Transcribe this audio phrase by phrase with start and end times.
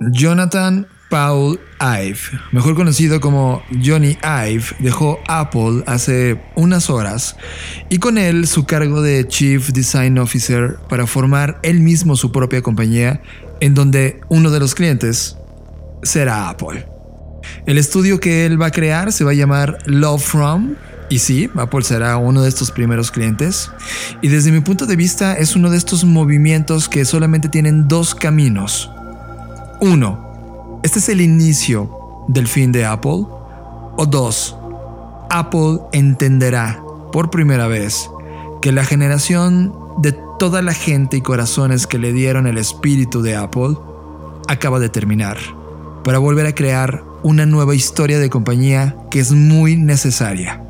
[0.00, 2.18] Jonathan Paul Ive,
[2.52, 7.36] mejor conocido como Johnny Ive, dejó Apple hace unas horas
[7.90, 12.62] y con él su cargo de Chief Design Officer para formar él mismo su propia
[12.62, 13.20] compañía
[13.60, 15.36] en donde uno de los clientes
[16.02, 16.86] será Apple.
[17.66, 20.76] El estudio que él va a crear se va a llamar Love From
[21.10, 23.70] y sí, Apple será uno de estos primeros clientes.
[24.22, 28.14] Y desde mi punto de vista es uno de estos movimientos que solamente tienen dos
[28.14, 28.90] caminos.
[29.80, 31.90] Uno, este es el inicio
[32.28, 33.24] del fin de Apple.
[33.96, 34.54] O dos,
[35.30, 38.10] Apple entenderá por primera vez
[38.60, 43.36] que la generación de toda la gente y corazones que le dieron el espíritu de
[43.36, 43.76] Apple
[44.48, 45.38] acaba de terminar
[46.04, 50.62] para volver a crear una nueva historia de compañía que es muy necesaria.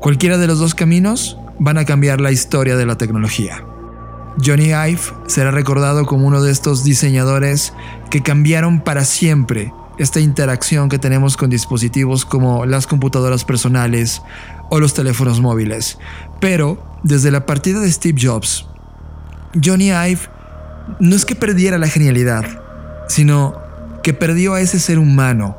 [0.00, 3.64] Cualquiera de los dos caminos van a cambiar la historia de la tecnología.
[4.44, 7.72] Johnny Ive será recordado como uno de estos diseñadores
[8.10, 14.22] que cambiaron para siempre esta interacción que tenemos con dispositivos como las computadoras personales
[14.70, 15.98] o los teléfonos móviles.
[16.40, 18.66] Pero desde la partida de Steve Jobs,
[19.62, 20.20] Johnny Ive
[21.00, 22.44] no es que perdiera la genialidad,
[23.08, 23.54] sino
[24.02, 25.56] que perdió a ese ser humano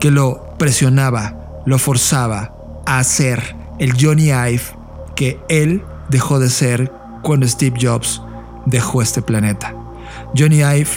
[0.00, 2.54] que lo presionaba, lo forzaba
[2.86, 4.62] a hacer el Johnny Ive
[5.14, 6.92] que él dejó de ser
[7.26, 8.22] cuando Steve Jobs
[8.66, 9.74] dejó este planeta.
[10.38, 10.88] Johnny Ive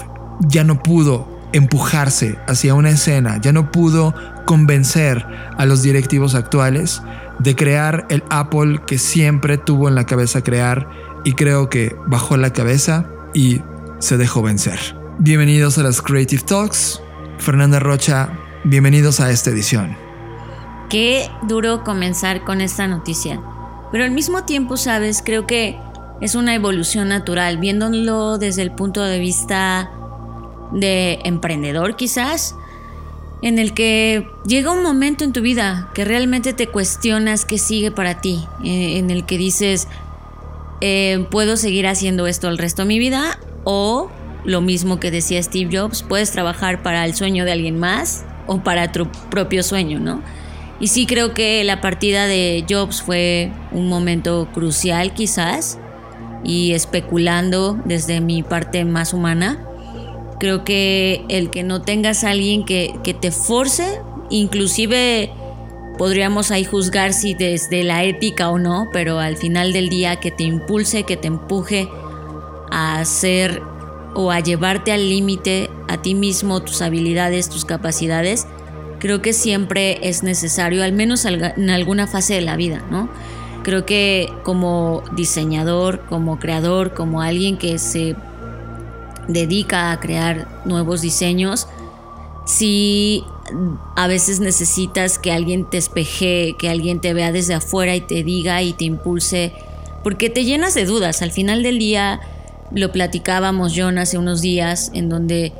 [0.41, 4.13] ya no pudo empujarse hacia una escena, ya no pudo
[4.45, 5.25] convencer
[5.57, 7.01] a los directivos actuales
[7.39, 10.87] de crear el Apple que siempre tuvo en la cabeza crear
[11.23, 13.61] y creo que bajó la cabeza y
[13.97, 14.79] se dejó vencer.
[15.17, 17.01] Bienvenidos a las Creative Talks.
[17.39, 18.29] Fernanda Rocha,
[18.65, 19.97] bienvenidos a esta edición.
[20.89, 23.41] Qué duro comenzar con esta noticia.
[23.91, 25.79] Pero al mismo tiempo, sabes, creo que
[26.21, 29.91] es una evolución natural, viéndolo desde el punto de vista
[30.71, 32.55] de emprendedor quizás,
[33.41, 37.91] en el que llega un momento en tu vida que realmente te cuestionas qué sigue
[37.91, 39.87] para ti, eh, en el que dices,
[40.81, 44.09] eh, puedo seguir haciendo esto el resto de mi vida o
[44.43, 48.61] lo mismo que decía Steve Jobs, puedes trabajar para el sueño de alguien más o
[48.61, 50.21] para tu propio sueño, ¿no?
[50.79, 55.77] Y sí creo que la partida de Jobs fue un momento crucial quizás
[56.43, 59.65] y especulando desde mi parte más humana,
[60.39, 65.31] creo que el que no tengas alguien que, que te force, inclusive
[65.97, 70.31] podríamos ahí juzgar si desde la ética o no, pero al final del día que
[70.31, 71.89] te impulse, que te empuje
[72.71, 73.61] a hacer
[74.15, 78.47] o a llevarte al límite a ti mismo, tus habilidades, tus capacidades,
[78.99, 83.09] creo que siempre es necesario, al menos en alguna fase de la vida, ¿no?
[83.69, 88.15] Creo que como diseñador, como creador, como alguien que se
[89.27, 91.67] dedica a crear nuevos diseños,
[92.47, 93.23] si
[93.95, 98.23] a veces necesitas que alguien te espeje, que alguien te vea desde afuera y te
[98.23, 99.53] diga y te impulse,
[100.03, 101.21] porque te llenas de dudas.
[101.21, 102.21] Al final del día,
[102.71, 105.53] lo platicábamos John hace unos días, en donde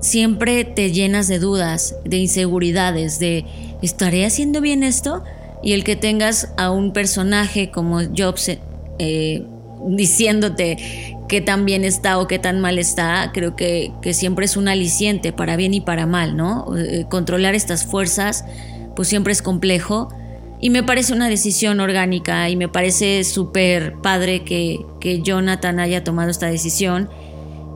[0.00, 3.44] siempre te llenas de dudas, de inseguridades, de
[3.82, 5.22] ¿estaré haciendo bien esto?
[5.62, 8.50] Y el que tengas a un personaje como Jobs
[8.98, 9.46] eh,
[9.86, 14.68] diciéndote qué tan bien está o qué tan mal está, creo que, siempre es un
[14.68, 16.76] aliciente para bien y para mal, ¿no?
[16.76, 18.44] Eh, controlar estas fuerzas,
[18.96, 20.08] pues siempre es complejo.
[20.62, 26.04] Y me parece una decisión orgánica y me parece súper padre que, que Jonathan haya
[26.04, 27.08] tomado esta decisión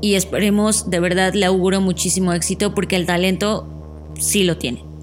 [0.05, 3.67] y esperemos, de verdad le auguro muchísimo éxito porque el talento
[4.19, 4.94] sí lo tiene.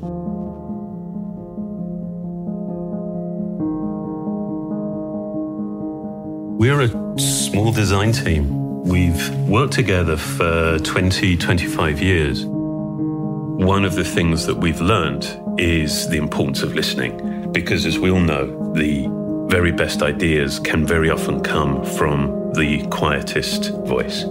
[6.61, 8.83] We're a small design team.
[8.83, 12.45] We've worked together for 20, 25 years.
[12.45, 15.23] One of the things that we've learned
[15.57, 19.07] is the importance of listening because, as we all know, the
[19.49, 24.25] very best ideas can very often come from the quietest voice.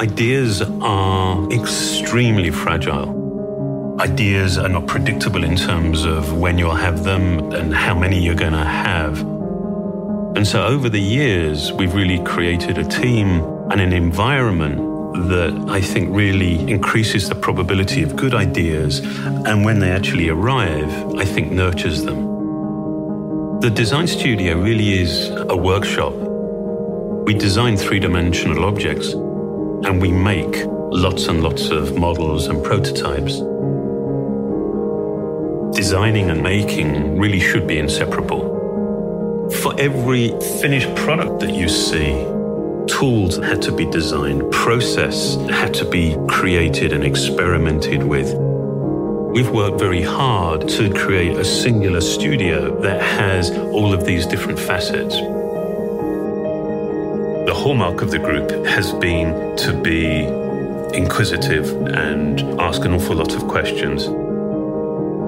[0.00, 3.98] Ideas are extremely fragile.
[4.00, 8.36] Ideas are not predictable in terms of when you'll have them and how many you're
[8.36, 9.31] going to have.
[10.34, 15.82] And so over the years, we've really created a team and an environment that I
[15.82, 19.00] think really increases the probability of good ideas.
[19.46, 23.60] And when they actually arrive, I think nurtures them.
[23.60, 26.14] The design studio really is a workshop.
[27.26, 33.34] We design three dimensional objects and we make lots and lots of models and prototypes.
[35.76, 38.61] Designing and making really should be inseparable.
[39.60, 40.28] For every
[40.60, 42.26] finished product that you see,
[42.88, 48.34] Tools had to be designed, process had to be created and experimented with.
[48.34, 54.58] We've worked very hard to create a singular studio that has all of these different
[54.58, 55.14] facets.
[57.46, 60.24] The hallmark of the group has been to be
[60.96, 64.08] inquisitive and ask an awful lot of questions.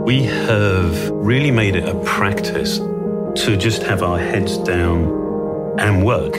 [0.07, 2.81] We have really made it a practice
[3.37, 6.37] to just have our heads down and work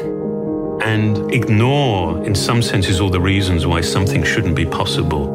[0.81, 5.25] and ignore, in some senses, all the reasons why something shouldn't be possible.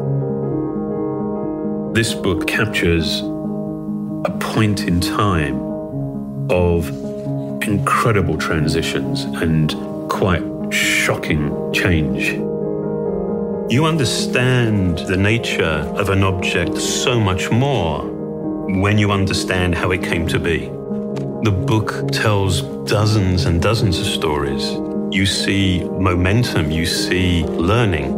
[1.93, 5.59] This book captures a point in time
[6.49, 6.87] of
[7.67, 9.75] incredible transitions and
[10.09, 12.29] quite shocking change.
[13.71, 20.01] You understand the nature of an object so much more when you understand how it
[20.01, 20.71] came to be.
[21.43, 24.73] The book tells dozens and dozens of stories.
[25.11, 28.13] You see momentum, you see learning.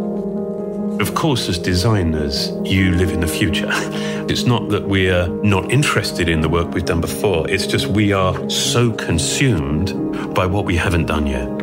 [0.99, 3.71] Of course, as designers, you live in the future.
[4.29, 8.13] It's not that we're not interested in the work we've done before, it's just we
[8.13, 9.93] are so consumed
[10.33, 11.62] by what we haven't done yet.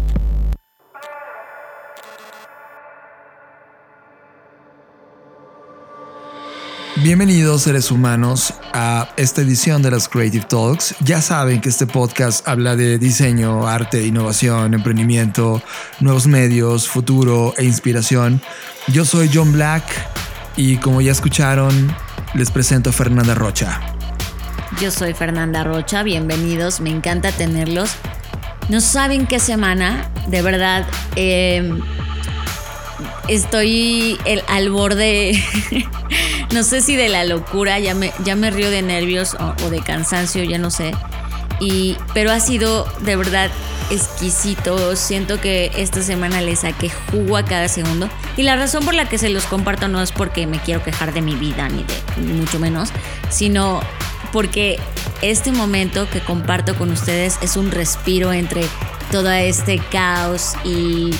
[7.03, 10.93] Bienvenidos seres humanos a esta edición de las Creative Talks.
[10.99, 15.63] Ya saben que este podcast habla de diseño, arte, innovación, emprendimiento,
[15.99, 18.39] nuevos medios, futuro e inspiración.
[18.87, 19.83] Yo soy John Black
[20.55, 21.91] y como ya escucharon,
[22.35, 23.81] les presento a Fernanda Rocha.
[24.79, 27.93] Yo soy Fernanda Rocha, bienvenidos, me encanta tenerlos.
[28.69, 31.67] No saben qué semana, de verdad, eh,
[33.27, 35.43] estoy al borde,
[36.51, 39.81] no sé si de la locura, ya me, ya me río de nervios o, de
[39.81, 40.91] cansancio, ya no sé.
[41.59, 43.51] Y, pero ha sido de verdad
[43.89, 44.95] exquisito.
[44.95, 48.09] Siento que esta semana le saqué jugo a cada segundo.
[48.35, 51.13] Y la razón por la que se los comparto no es porque me quiero quejar
[51.13, 52.89] de mi vida, ni de ni mucho menos,
[53.29, 53.81] sino
[54.31, 54.79] porque
[55.21, 58.63] este momento que comparto con ustedes es un respiro entre
[59.11, 61.11] todo este caos y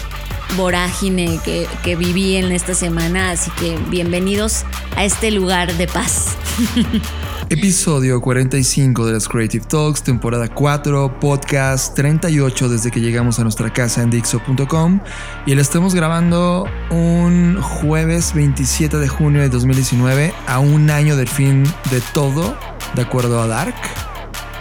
[0.55, 4.65] vorágine que, que, viví en esta semana, así que bienvenidos
[4.95, 6.37] a este lugar de paz.
[7.49, 13.73] Episodio 45 de las Creative Talks, temporada 4, podcast 38 desde que llegamos a nuestra
[13.73, 15.01] casa en Dixo.com
[15.45, 21.27] y lo estamos grabando un jueves 27 de junio de 2019 a un año del
[21.27, 22.57] fin de todo,
[22.95, 23.75] de acuerdo a Dark.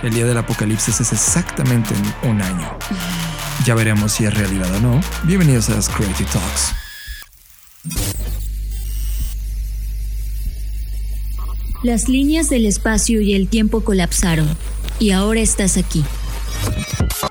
[0.02, 2.76] El día del apocalipsis es exactamente en un año.
[3.64, 5.00] Ya veremos si es realidad o no.
[5.24, 6.72] Bienvenidos a las Creative Talks.
[11.82, 14.48] Las líneas del espacio y el tiempo colapsaron
[14.98, 16.04] y ahora estás aquí.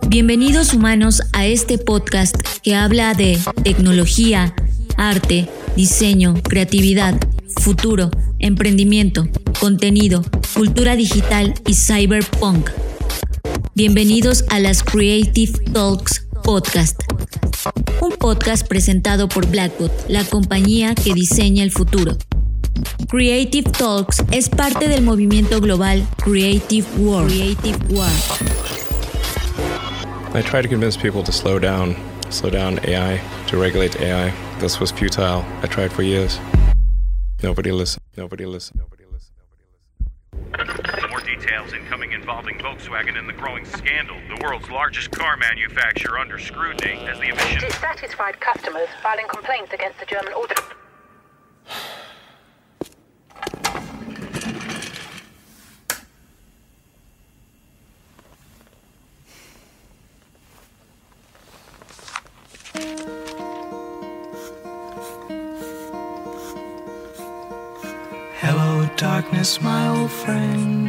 [0.07, 4.53] Bienvenidos humanos a este podcast que habla de tecnología,
[4.97, 7.19] arte, diseño, creatividad,
[7.57, 9.27] futuro, emprendimiento,
[9.59, 12.69] contenido, cultura digital y cyberpunk.
[13.75, 17.03] Bienvenidos a las Creative Talks Podcast,
[18.01, 22.13] un podcast presentado por Blackbot, la compañía que diseña el futuro.
[23.07, 27.29] Creative Talks es parte del movimiento global Creative World.
[27.29, 28.19] Creative World.
[30.33, 31.95] I try to convince people to slow down,
[32.31, 34.33] slow down AI, to regulate AI.
[34.59, 35.45] This was futile.
[35.61, 36.39] I tried for years.
[37.43, 38.01] Nobody listened.
[38.17, 38.79] Nobody listened.
[38.79, 38.98] Nobody
[42.29, 44.15] involving Volkswagen and the growing scandal.
[44.27, 47.63] The world's largest car manufacturer under scrutiny as the emissions.
[47.63, 50.53] Dissatisfied customers filing complaints against the German auto.
[68.35, 70.88] Hello, darkness, my old friend.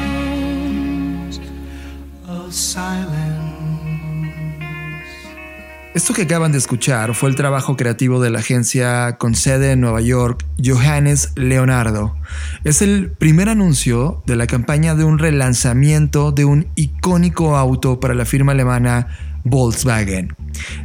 [5.93, 9.81] Esto que acaban de escuchar fue el trabajo creativo de la agencia con sede en
[9.81, 12.15] Nueva York, Johannes Leonardo.
[12.63, 18.13] Es el primer anuncio de la campaña de un relanzamiento de un icónico auto para
[18.13, 19.07] la firma alemana
[19.43, 20.33] Volkswagen.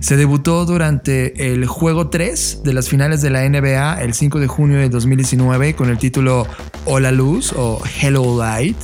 [0.01, 4.49] Se debutó durante el juego 3 de las finales de la NBA el 5 de
[4.49, 6.49] junio de 2019 con el título
[6.85, 8.77] Hola Luz o Hello Light.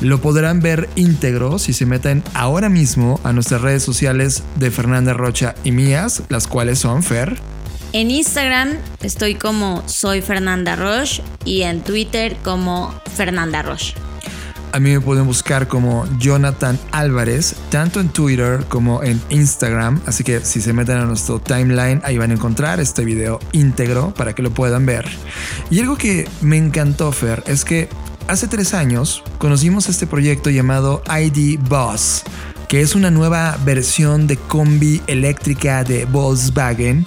[0.00, 5.12] Lo podrán ver íntegro si se meten ahora mismo a nuestras redes sociales de Fernanda
[5.12, 7.40] Rocha y mías, las cuales son Fer.
[7.92, 13.94] En Instagram estoy como soy Fernanda Roche y en Twitter como Fernanda Roche.
[14.70, 20.00] A mí me pueden buscar como Jonathan Álvarez, tanto en Twitter como en Instagram.
[20.06, 24.12] Así que si se meten a nuestro timeline, ahí van a encontrar este video íntegro
[24.14, 25.06] para que lo puedan ver.
[25.70, 27.88] Y algo que me encantó, Fer, es que
[28.28, 32.24] hace tres años conocimos este proyecto llamado ID Boss
[32.68, 37.06] que es una nueva versión de combi eléctrica de Volkswagen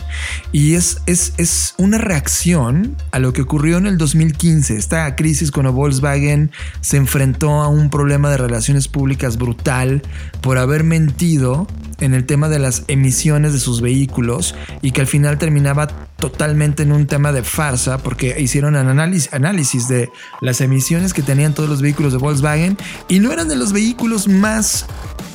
[0.51, 5.51] y es, es, es, una reacción a lo que ocurrió en el 2015, esta crisis
[5.51, 6.51] cuando Volkswagen
[6.81, 10.01] se enfrentó a un problema de relaciones públicas brutal
[10.41, 11.67] por haber mentido
[11.99, 16.83] en el tema de las emisiones de sus vehículos y que al final terminaba totalmente
[16.83, 20.09] en un tema de farsa porque hicieron análisis, análisis de
[20.41, 24.27] las emisiones que tenían todos los vehículos de Volkswagen y no eran de los vehículos
[24.27, 24.85] más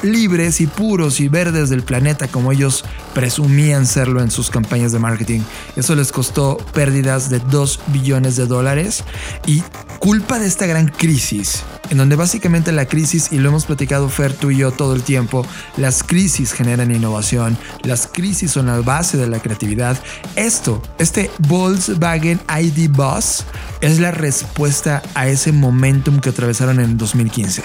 [0.02, 2.84] libres y puros y verdes del planeta como ellos
[3.14, 5.40] presumían serlo en sus campañas de marketing.
[5.76, 9.04] Eso les costó pérdidas de 2 billones de dólares
[9.46, 9.62] y
[9.98, 14.34] culpa de esta gran crisis, en donde básicamente la crisis, y lo hemos platicado Fer
[14.34, 19.26] tú y yo todo tiempo, las crisis generan innovación, las crisis son la base de
[19.26, 19.98] la creatividad.
[20.34, 23.44] Esto, este Volkswagen ID Bus,
[23.80, 27.62] es la respuesta a ese momentum que atravesaron en 2015.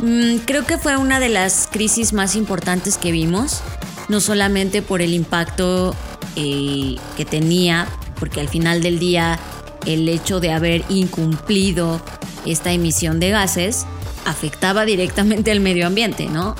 [0.00, 3.62] Mm, creo que fue una de las crisis más importantes que vimos,
[4.08, 5.94] no solamente por el impacto
[6.36, 7.86] eh, que tenía,
[8.18, 9.38] porque al final del día
[9.86, 12.00] el hecho de haber incumplido
[12.44, 13.86] esta emisión de gases
[14.24, 16.54] afectaba directamente al medio ambiente, ¿no?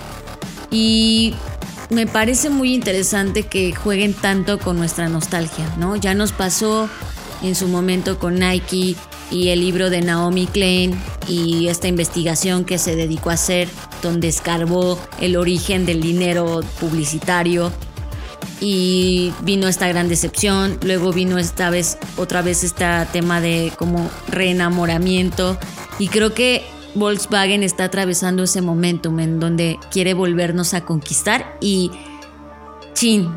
[0.70, 1.34] Y
[1.90, 5.96] me parece muy interesante que jueguen tanto con nuestra nostalgia, ¿no?
[5.96, 6.88] Ya nos pasó
[7.42, 8.96] en su momento con Nike
[9.30, 13.68] y el libro de Naomi Klein y esta investigación que se dedicó a hacer
[14.02, 17.72] donde escarbó el origen del dinero publicitario
[18.60, 24.08] y vino esta gran decepción, luego vino esta vez otra vez este tema de como
[24.28, 25.58] reenamoramiento
[25.98, 26.64] y creo que
[26.94, 31.90] Volkswagen está atravesando ese momentum en donde quiere volvernos a conquistar y
[32.94, 33.30] chin,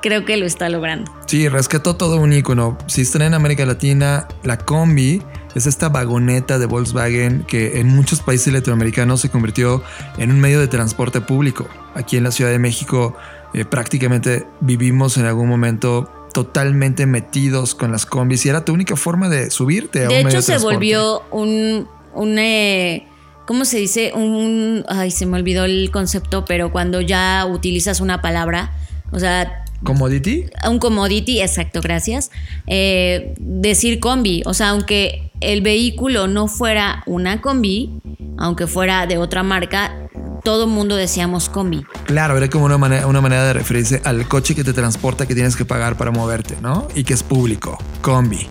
[0.00, 1.12] creo que lo está logrando.
[1.26, 2.78] Sí, rescató todo un icono.
[2.86, 5.22] Si están en América Latina, la combi
[5.54, 9.82] es esta vagoneta de Volkswagen que en muchos países latinoamericanos se convirtió
[10.16, 11.66] en un medio de transporte público.
[11.94, 13.14] Aquí en la Ciudad de México
[13.52, 18.96] eh, prácticamente vivimos en algún momento totalmente metidos con las combis y era tu única
[18.96, 20.74] forma de subirte a De un medio hecho, de se transporte.
[20.76, 23.06] volvió un, un eh,
[23.46, 24.12] ¿cómo se dice?
[24.14, 28.72] Un, ay, se me olvidó el concepto, pero cuando ya utilizas una palabra,
[29.10, 30.44] o sea, ¿Commodity?
[30.68, 32.30] un commodity, exacto, gracias.
[32.66, 37.90] Eh, decir combi, o sea, aunque el vehículo no fuera una combi,
[38.38, 40.08] aunque fuera de otra marca,
[40.44, 41.84] todo mundo decíamos combi.
[42.04, 45.34] Claro, era como una manera, una manera de referirse al coche que te transporta que
[45.34, 46.86] tienes que pagar para moverte, ¿no?
[46.94, 48.48] Y que es público, combi.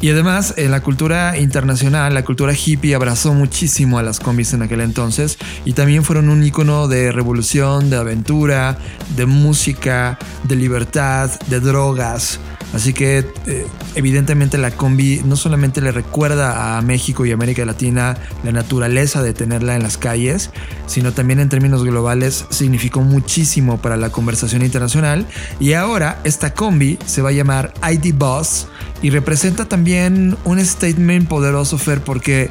[0.00, 4.62] Y además, en la cultura internacional, la cultura hippie abrazó muchísimo a las combis en
[4.62, 8.78] aquel entonces y también fueron un icono de revolución, de aventura,
[9.16, 12.38] de música, de libertad, de drogas.
[12.74, 18.16] Así que eh, evidentemente la combi no solamente le recuerda a México y América Latina
[18.44, 20.50] la naturaleza de tenerla en las calles,
[20.86, 25.26] sino también en términos globales significó muchísimo para la conversación internacional.
[25.60, 28.66] Y ahora esta combi se va a llamar ID Bus
[29.02, 32.50] y representa también un statement poderoso, Fer, porque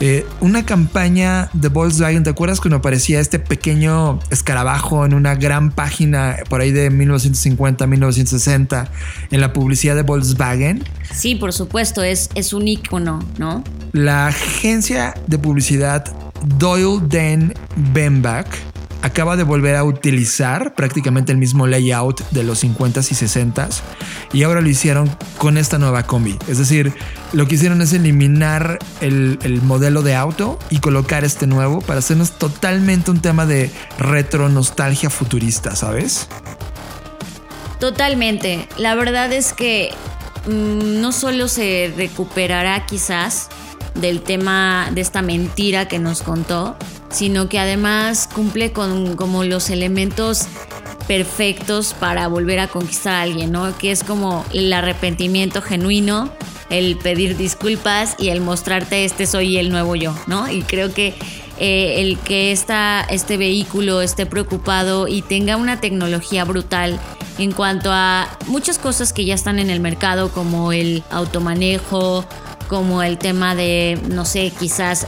[0.00, 5.72] eh, una campaña de Volkswagen, ¿te acuerdas cuando aparecía este pequeño escarabajo en una gran
[5.72, 8.88] página por ahí de 1950, 1960
[9.32, 10.84] en la publicidad de Volkswagen?
[11.12, 13.64] Sí, por supuesto, es, es un icono, ¿no?
[13.92, 16.04] La agencia de publicidad
[16.58, 17.54] Doyle Den
[17.92, 18.46] Bembach
[19.02, 23.80] acaba de volver a utilizar prácticamente el mismo layout de los 50s y 60s
[24.32, 26.36] y ahora lo hicieron con esta nueva combi.
[26.48, 26.92] Es decir,
[27.32, 32.00] lo que hicieron es eliminar el, el modelo de auto y colocar este nuevo para
[32.00, 36.28] hacernos totalmente un tema de retro nostalgia futurista, ¿sabes?
[37.80, 38.68] Totalmente.
[38.76, 39.90] La verdad es que
[40.46, 43.48] mm, no solo se recuperará quizás
[43.94, 46.76] del tema de esta mentira que nos contó,
[47.10, 50.46] sino que además cumple con como los elementos
[51.06, 53.76] perfectos para volver a conquistar a alguien, ¿no?
[53.78, 56.30] Que es como el arrepentimiento genuino,
[56.70, 60.50] el pedir disculpas y el mostrarte este soy el nuevo yo, ¿no?
[60.50, 61.14] Y creo que
[61.58, 67.00] eh, el que esta, este vehículo esté preocupado y tenga una tecnología brutal
[67.38, 72.24] en cuanto a muchas cosas que ya están en el mercado, como el automanejo,
[72.68, 75.06] como el tema de, no sé, quizás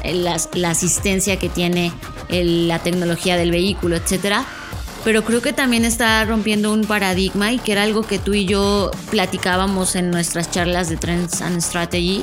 [0.54, 1.92] la asistencia que tiene
[2.28, 4.44] el- la tecnología del vehículo, etcétera.
[5.04, 8.44] Pero creo que también está rompiendo un paradigma y que era algo que tú y
[8.44, 12.22] yo platicábamos en nuestras charlas de Trends and Strategy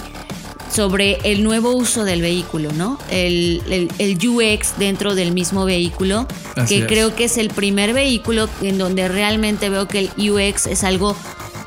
[0.71, 2.99] sobre el nuevo uso del vehículo, ¿no?
[3.09, 6.87] El, el- el UX dentro del mismo vehículo, Así que es.
[6.87, 11.15] creo que es el primer vehículo en donde realmente veo que el UX es algo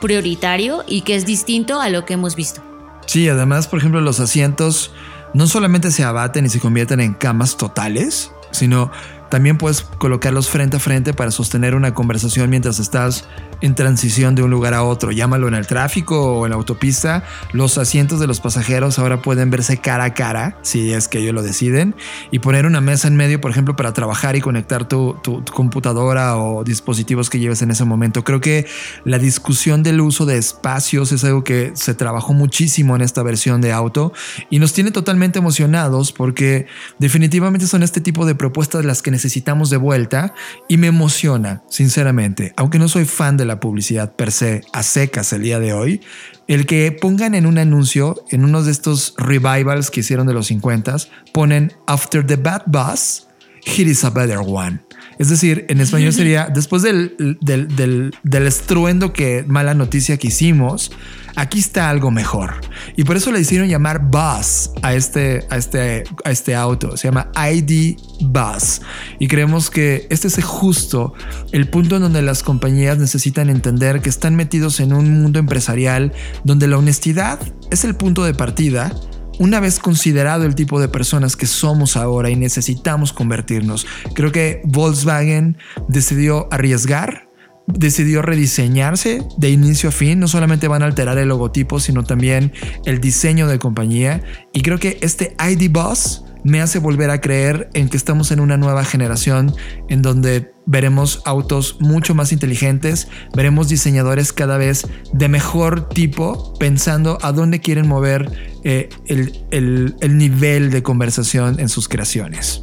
[0.00, 2.62] prioritario y que es distinto a lo que hemos visto.
[3.10, 4.92] Sí, además, por ejemplo, los asientos
[5.34, 8.92] no solamente se abaten y se convierten en camas totales, sino
[9.30, 13.24] también puedes colocarlos frente a frente para sostener una conversación mientras estás
[13.60, 15.10] en transición de un lugar a otro.
[15.12, 17.24] Llámalo en el tráfico o en la autopista.
[17.52, 21.34] Los asientos de los pasajeros ahora pueden verse cara a cara, si es que ellos
[21.34, 21.94] lo deciden,
[22.30, 25.52] y poner una mesa en medio, por ejemplo, para trabajar y conectar tu, tu- tu
[25.52, 28.25] computadora o dispositivos que lleves en ese momento.
[28.25, 28.66] Creo que
[29.04, 33.60] la discusión del uso de espacios es algo que se trabajó muchísimo en esta versión
[33.60, 34.12] de auto
[34.49, 36.66] y nos tiene totalmente emocionados porque
[36.99, 40.34] definitivamente son este tipo de propuestas las que necesitamos de vuelta
[40.68, 45.32] y me emociona, sinceramente, aunque no soy fan de la publicidad per se a secas
[45.32, 46.00] el día de hoy,
[46.47, 50.50] el que pongan en un anuncio, en uno de estos revivals que hicieron de los
[50.50, 53.26] 50s, ponen After the Bad Bus,
[53.65, 54.80] Here is a better one.
[55.21, 60.28] Es decir, en español sería después del, del, del, del estruendo que mala noticia que
[60.28, 60.93] hicimos,
[61.37, 62.54] aquí está algo mejor.
[62.97, 66.97] Y por eso le hicieron llamar Bus a este, a este, a este auto.
[66.97, 68.80] Se llama ID Bus.
[69.19, 71.13] Y creemos que este es justo
[71.52, 76.15] el punto en donde las compañías necesitan entender que están metidos en un mundo empresarial
[76.45, 77.39] donde la honestidad
[77.71, 78.91] es el punto de partida
[79.40, 84.60] una vez considerado el tipo de personas que somos ahora y necesitamos convertirnos, creo que
[84.64, 85.56] Volkswagen
[85.88, 87.30] decidió arriesgar,
[87.66, 90.20] decidió rediseñarse de inicio a fin.
[90.20, 92.52] No solamente van a alterar el logotipo, sino también
[92.84, 94.22] el diseño de compañía.
[94.52, 98.40] Y creo que este ID Boss me hace volver a creer en que estamos en
[98.40, 99.54] una nueva generación
[99.88, 107.19] en donde veremos autos mucho más inteligentes, veremos diseñadores cada vez de mejor tipo, pensando
[107.23, 108.30] a dónde quieren mover
[108.63, 112.61] eh, el, el- el nivel de conversación en sus creaciones.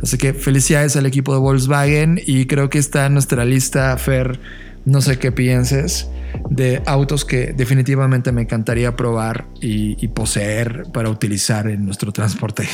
[0.00, 4.38] Así que felicidades al equipo de Volkswagen y creo que está en nuestra lista, Fer,
[4.84, 6.08] no sé qué pienses,
[6.48, 12.68] de autos que definitivamente me encantaría probar y, y poseer para utilizar en nuestro transporte.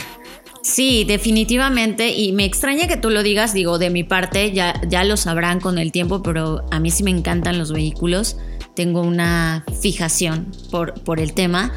[0.62, 2.10] Sí, definitivamente.
[2.10, 5.60] Y me extraña que tú lo digas, digo, de mi parte, ya, ya lo sabrán
[5.60, 8.36] con el tiempo, pero a mí sí me encantan los vehículos.
[8.74, 11.72] Tengo una fijación por, por el tema.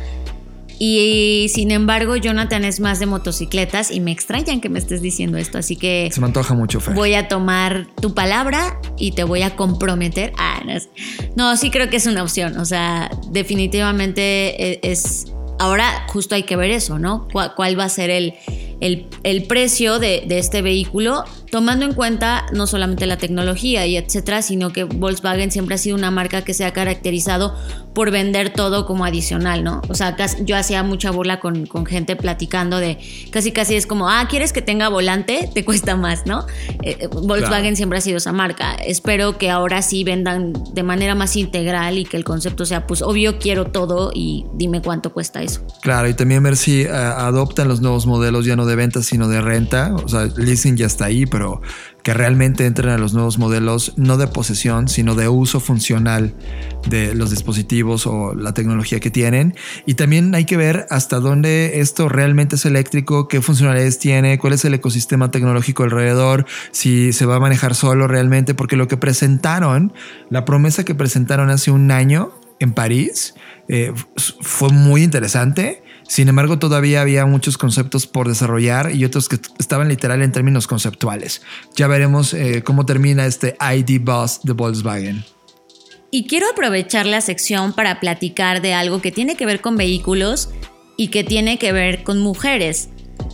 [0.83, 5.37] Y sin embargo, Jonathan es más de motocicletas y me extrañan que me estés diciendo
[5.37, 5.59] esto.
[5.59, 6.95] Así que Se me antoja mucho, Fer.
[6.95, 10.33] voy a tomar tu palabra y te voy a comprometer.
[10.39, 10.63] Ah,
[11.35, 12.57] no, sí creo que es una opción.
[12.57, 15.31] O sea, definitivamente e- es...
[15.59, 17.27] Ahora justo hay que ver eso, ¿no?
[17.31, 18.33] ¿Cuál, cuál va a ser el,
[18.81, 21.23] el- el precio de, de este vehículo?
[21.49, 25.97] Tomando en cuenta no solamente la tecnología y etcétera, sino que Volkswagen siempre ha sido
[25.97, 27.55] una marca que se ha caracterizado
[27.93, 29.81] por vender todo como adicional, ¿no?
[29.89, 32.97] O sea, casi- yo hacía mucha burla con, con gente platicando de
[33.31, 35.49] casi casi es como, ah, ¿quieres que tenga volante?
[35.53, 36.45] Te cuesta más, ¿no?
[36.83, 38.75] Eh, eh, Volkswagen siempre ha sido esa marca.
[38.75, 43.01] Espero que ahora sí vendan de manera más integral y que el concepto sea, pues
[43.01, 45.59] obvio quiero todo y dime cuánto cuesta eso.
[45.81, 49.27] Claro, y también ver si eh, adoptan los nuevos modelos ya no de venta, sino
[49.27, 49.93] de renta.
[49.93, 51.61] O sea, leasing ya está ahí, pero
[52.03, 56.33] que realmente entren a los nuevos modelos, no de posesión, sino de uso funcional
[56.89, 59.55] de los dispositivos o la tecnología que tienen.
[59.85, 64.53] Y también hay que ver hasta dónde esto realmente es eléctrico, qué funcionalidades tiene, cuál
[64.53, 68.97] es el ecosistema tecnológico alrededor, si se va a manejar solo realmente, porque lo que
[68.97, 69.93] presentaron,
[70.29, 73.35] la promesa que presentaron hace un año en París,
[73.67, 73.93] eh,
[74.41, 75.83] fue muy interesante.
[76.07, 80.67] Sin embargo, todavía había muchos conceptos por desarrollar y otros que estaban literal en términos
[80.67, 81.41] conceptuales.
[81.75, 85.23] Ya veremos eh, cómo termina este ID Bus de Volkswagen.
[86.11, 90.49] Y quiero aprovechar la sección para platicar de algo que tiene que ver con vehículos
[90.97, 92.89] y que tiene que ver con mujeres.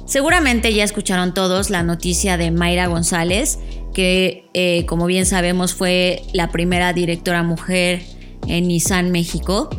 [0.06, 3.60] Seguramente ya escucharon todos la noticia de Mayra González,
[3.94, 8.04] que eh, como bien sabemos fue la primera directora mujer
[8.48, 9.70] en Nissan México.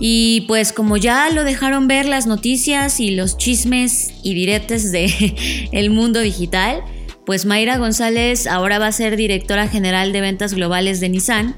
[0.00, 5.68] Y pues como ya lo dejaron ver las noticias y los chismes y diretes de
[5.72, 6.82] el mundo digital,
[7.26, 11.54] pues Mayra González ahora va a ser directora general de ventas globales de Nissan.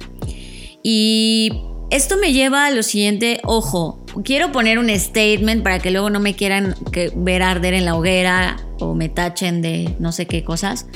[0.83, 1.53] Y
[1.91, 6.21] esto me lleva a lo siguiente, ojo, quiero poner un statement para que luego no
[6.21, 6.75] me quieran
[7.15, 10.87] ver arder en la hoguera o me tachen de no sé qué cosas.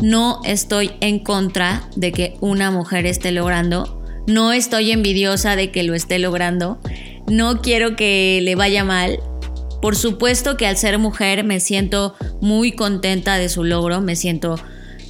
[0.00, 5.82] No estoy en contra de que una mujer esté logrando no estoy envidiosa de que
[5.82, 6.78] lo esté logrando.
[7.28, 9.20] No quiero que le vaya mal.
[9.80, 14.00] Por supuesto que al ser mujer me siento muy contenta de su logro.
[14.00, 14.56] Me siento,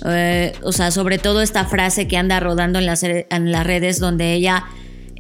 [0.06, 3.98] eh, o sea, sobre todo esta frase que anda rodando en las, en las redes
[3.98, 4.64] donde ella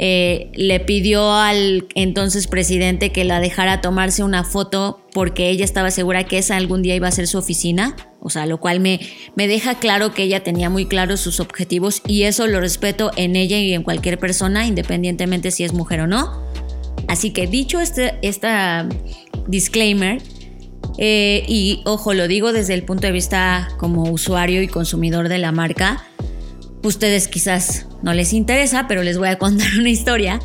[0.04, 5.92] eh, le pidió al entonces presidente que la dejara tomarse una foto porque ella estaba
[5.92, 7.94] segura que esa algún día iba a ser su oficina.
[8.18, 8.98] O sea, lo cual me,
[9.36, 13.36] me deja claro que ella tenía muy claros sus objetivos y eso lo respeto en
[13.36, 16.50] ella y en cualquier persona, independientemente si es mujer o no.
[17.06, 18.88] Así que dicho este esta
[19.46, 20.20] disclaimer,
[20.98, 25.38] eh, y ojo, lo digo desde el punto de vista como usuario y consumidor de
[25.38, 26.04] la marca,
[26.82, 30.40] ustedes quizás no les interesa, pero les voy a contar una historia.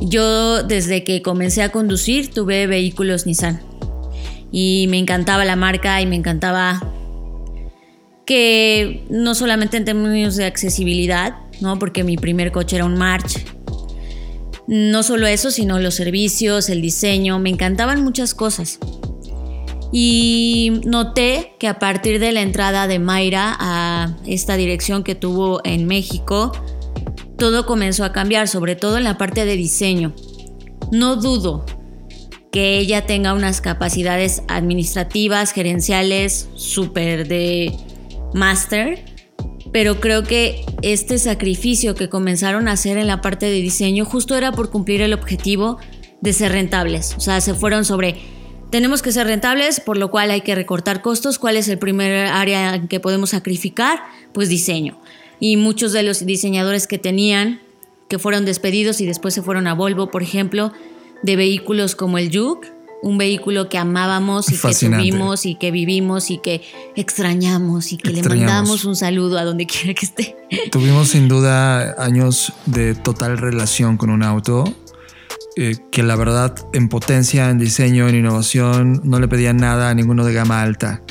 [0.00, 3.60] Yo desde que comencé a conducir tuve vehículos Nissan
[4.52, 6.92] y me encantaba la marca y me encantaba
[8.26, 11.78] que no solamente en términos de accesibilidad, ¿no?
[11.78, 13.44] Porque mi primer coche era un March.
[14.66, 18.80] No solo eso, sino los servicios, el diseño, me encantaban muchas cosas.
[19.92, 25.60] Y noté que a partir de la entrada de Mayra a esta dirección que tuvo
[25.64, 26.52] en México,
[27.38, 30.14] todo comenzó a cambiar, sobre todo en la parte de diseño.
[30.90, 31.64] No dudo
[32.50, 37.76] que ella tenga unas capacidades administrativas, gerenciales, súper de
[38.32, 39.04] máster,
[39.72, 44.34] pero creo que este sacrificio que comenzaron a hacer en la parte de diseño justo
[44.36, 45.78] era por cumplir el objetivo
[46.22, 47.14] de ser rentables.
[47.18, 48.16] O sea, se fueron sobre,
[48.70, 51.38] tenemos que ser rentables, por lo cual hay que recortar costos.
[51.38, 54.00] ¿Cuál es el primer área en que podemos sacrificar?
[54.32, 54.98] Pues diseño.
[55.40, 57.60] Y muchos de los diseñadores que tenían,
[58.08, 60.72] que fueron despedidos y después se fueron a Volvo, por ejemplo,
[61.22, 66.30] de vehículos como el Juke, un vehículo que amábamos y que tuvimos y que vivimos
[66.30, 66.62] y que
[66.96, 70.36] extrañamos y que le mandamos un saludo a donde quiera que esté.
[70.70, 74.74] Tuvimos sin duda años de total relación con un auto
[75.56, 79.94] eh, que la verdad en potencia, en diseño, en innovación no le pedía nada a
[79.94, 81.02] ninguno de gama alta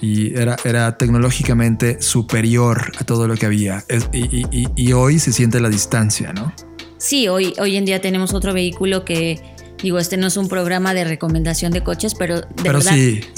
[0.00, 4.44] y era, era tecnológicamente superior a todo lo que había y,
[4.76, 6.52] y, hoy se siente la distancia, ¿no?
[6.98, 9.42] Sí, hoy, hoy en día tenemos otro vehículo que
[9.82, 12.96] Digo, este no es un programa de recomendación de coches, pero de verdad,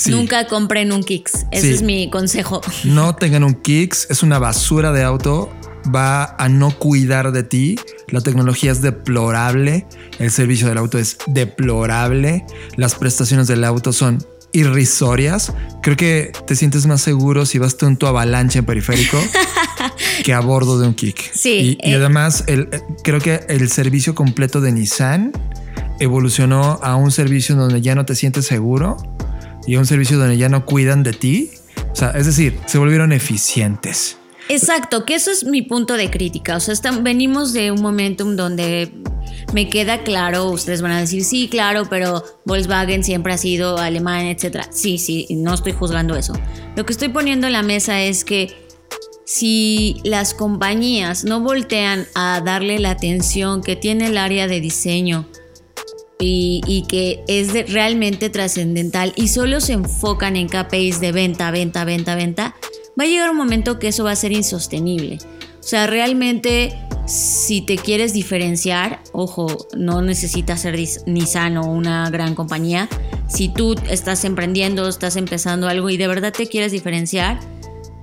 [0.09, 1.47] nunca compren un Kicks.
[1.51, 2.63] Ese es mi consejo.
[2.85, 5.53] No tengan un Kicks, es una basura de auto.
[5.95, 7.77] Va a no cuidar de ti.
[8.09, 9.87] La tecnología es deplorable.
[10.19, 12.45] El servicio del auto es deplorable.
[12.77, 14.19] Las prestaciones del auto son
[14.53, 15.53] irrisorias.
[15.83, 19.19] Creo que te sientes más seguro si vas tú en tu avalancha en periférico
[20.25, 21.33] que a bordo de un kick.
[21.33, 21.79] Sí.
[21.83, 21.97] Y, y eh.
[21.97, 22.69] además, el,
[23.03, 25.33] creo que el servicio completo de Nissan
[26.01, 28.97] evolucionó a un servicio donde ya no te sientes seguro
[29.67, 31.51] y a un servicio donde ya no cuidan de ti.
[31.93, 34.17] O sea, es decir, se volvieron eficientes.
[34.51, 36.57] Exacto, que eso es mi punto de crítica.
[36.57, 38.91] O sea, venimos de un momentum donde
[39.53, 44.27] me queda claro, ustedes van a decir, sí, claro, pero Volkswagen siempre ha sido alemán,
[44.27, 44.65] etc.
[44.71, 46.33] Sí, sí, no estoy juzgando eso.
[46.75, 48.53] Lo que estoy poniendo en la mesa es que
[49.25, 55.29] si las compañías no voltean a darle la atención que tiene el área de diseño
[56.19, 62.15] y, que es realmente trascendental y solo se enfocan en KPIs de venta, venta, venta,
[62.15, 62.57] venta,
[62.99, 65.19] va a llegar un momento que eso va a ser insostenible.
[65.61, 66.75] O sea, realmente
[67.07, 72.89] si te quieres diferenciar, ojo, no necesitas ser Nissan o una gran compañía.
[73.29, 77.39] si tú estás emprendiendo, estás empezando algo y de verdad te quieres diferenciar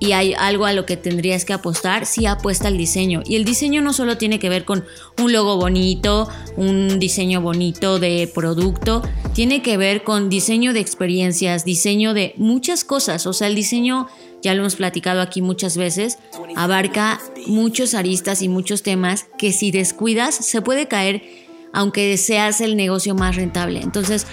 [0.00, 3.22] y hay algo a lo que tendrías que apostar, sí apuesta al diseño.
[3.26, 4.84] Y el diseño no solo tiene que ver con
[5.20, 9.02] un logo bonito, un diseño bonito de producto,
[9.34, 13.26] tiene que ver con diseño de experiencias, diseño de muchas cosas.
[13.26, 14.06] O sea, el diseño,
[14.42, 16.18] ya lo hemos platicado aquí muchas veces,
[16.56, 21.22] abarca muchos aristas y muchos temas que si descuidas se puede caer
[21.72, 23.80] aunque seas el negocio más rentable.
[23.82, 24.26] Entonces,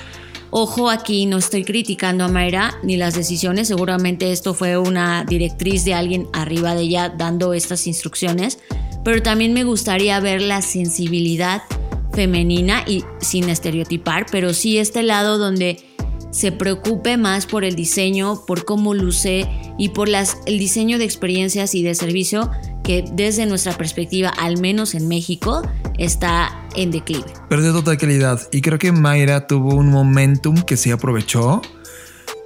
[0.57, 5.83] Ojo aquí, no estoy criticando a Mayra ni las decisiones, seguramente esto fue una directriz
[5.83, 8.59] de alguien arriba de ella dando estas instrucciones,
[9.03, 11.63] pero también me gustaría ver la sensibilidad
[12.13, 15.83] femenina y sin estereotipar, pero sí este lado donde
[16.35, 21.73] se preocupe más por el diseño, por cómo luce y por el diseño de experiencias
[21.75, 22.51] y de servicio
[22.83, 25.61] que desde nuestra perspectiva, al menos en México,
[25.97, 27.23] está en declive.
[27.47, 31.61] Perdió total calidad y creo que Mayra tuvo un momentum que se aprovechó.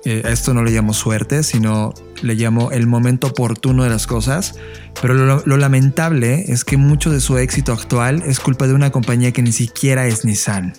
[0.05, 4.53] Eh, esto no le llamo suerte, sino le llamo el momento oportuno de las cosas.
[5.01, 9.31] Pero lo lamentable es que mucho de su éxito actual es culpa de una compañía
[9.31, 10.73] que ni siquiera es Nissan.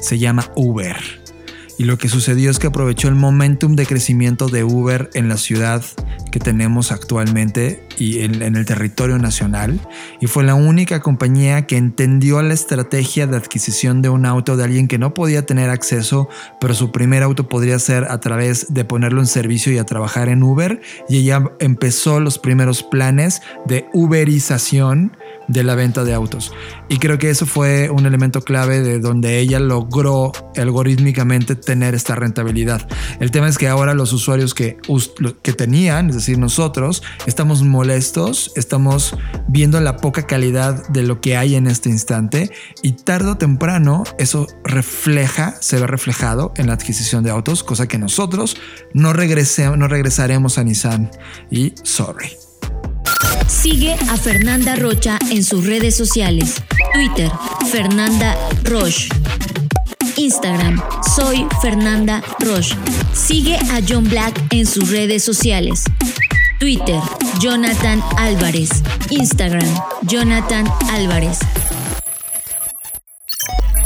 [0.00, 1.27] Se llama Uber.
[1.78, 5.36] Y lo que sucedió es que aprovechó el momentum de crecimiento de Uber en la
[5.36, 5.84] ciudad
[6.32, 9.80] que tenemos actualmente y en, en, el territorio nacional.
[10.20, 14.64] Y fue la única compañía que entendió la estrategia de adquisición de un auto de
[14.64, 16.28] alguien que no podía tener acceso,
[16.60, 20.28] pero su primer auto podría ser a través de ponerlo en servicio y a trabajar
[20.28, 20.80] en Uber.
[21.08, 25.16] Y ella empezó los primeros planes de uberización
[25.48, 26.52] de la venta de autos.
[26.88, 32.14] Y creo que eso fue un elemento clave de donde ella logró algorítmicamente tener esta
[32.14, 32.86] rentabilidad.
[33.20, 34.78] El tema es que ahora los usuarios que,
[35.42, 39.16] que tenían, es decir, nosotros, estamos molestos, estamos
[39.48, 42.50] viendo la poca calidad de lo que hay en este instante
[42.82, 47.88] y tarde o temprano eso refleja, se ve reflejado en la adquisición de autos, cosa
[47.88, 48.56] que nosotros
[48.92, 51.10] no, regresemos, no regresaremos a Nissan
[51.50, 52.47] y sorry.
[53.46, 56.62] Sigue a Fernanda Rocha en sus redes sociales.
[56.92, 57.30] Twitter,
[57.70, 59.08] Fernanda Roche.
[60.16, 60.82] Instagram,
[61.14, 62.74] soy Fernanda Roche.
[63.14, 65.84] Sigue a John Black en sus redes sociales.
[66.58, 67.00] Twitter,
[67.40, 68.70] Jonathan Álvarez.
[69.10, 69.68] Instagram,
[70.02, 71.38] Jonathan Álvarez.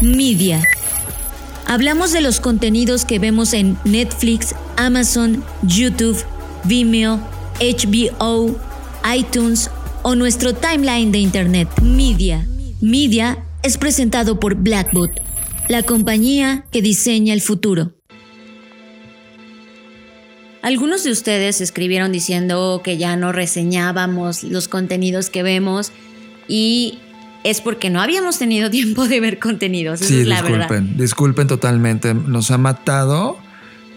[0.00, 0.62] Media.
[1.66, 6.22] Hablamos de los contenidos que vemos en Netflix, Amazon, YouTube,
[6.64, 7.20] Vimeo,
[7.60, 8.58] HBO,
[9.16, 9.70] iTunes
[10.02, 11.68] o nuestro timeline de Internet.
[11.80, 12.46] Media.
[12.80, 15.10] Media es presentado por Blackbot,
[15.68, 17.92] la compañía que diseña el futuro.
[20.62, 25.92] Algunos de ustedes escribieron diciendo que ya no reseñábamos los contenidos que vemos
[26.46, 26.98] y
[27.42, 30.00] es porque no habíamos tenido tiempo de ver contenidos.
[30.00, 30.82] Esa sí, es la disculpen, verdad.
[30.96, 32.14] disculpen totalmente.
[32.14, 33.38] Nos ha matado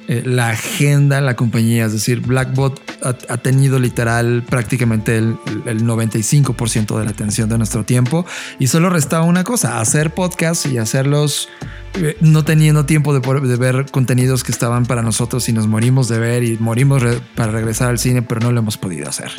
[0.07, 1.85] eh, la agenda en la compañía.
[1.85, 7.57] Es decir, Blackbot ha, ha tenido literal prácticamente el, el 95% de la atención de
[7.57, 8.25] nuestro tiempo
[8.59, 11.49] y solo restaba una cosa, hacer podcasts y hacerlos
[11.97, 16.19] eh, no teniendo tiempo de, ver contenidos que estaban para nosotros y nos morimos de
[16.19, 17.03] ver y morimos
[17.35, 19.31] para regresar al cine, pero no lo hemos podido hacer.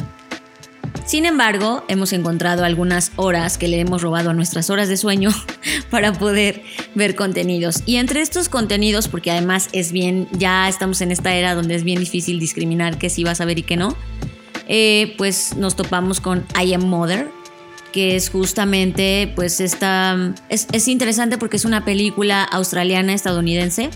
[1.07, 5.31] Sin embargo, hemos encontrado algunas horas que le hemos robado a nuestras horas de sueño
[5.91, 6.65] para poder
[6.97, 7.85] ver contenidos.
[7.87, 11.85] Y entre estos contenidos, porque además es bien, ya estamos en esta era donde es
[11.85, 13.97] bien difícil discriminar qué sí vas a ver y qué no,
[14.67, 17.31] eh, pues nos topamos con I Am Mother,
[17.93, 23.91] que es justamente, pues esta, es, es interesante porque es una película australiana estadounidense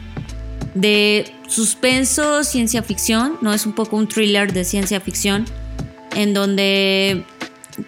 [0.76, 5.44] de suspenso, ciencia ficción, no es un poco un thriller de ciencia ficción
[6.14, 7.24] en donde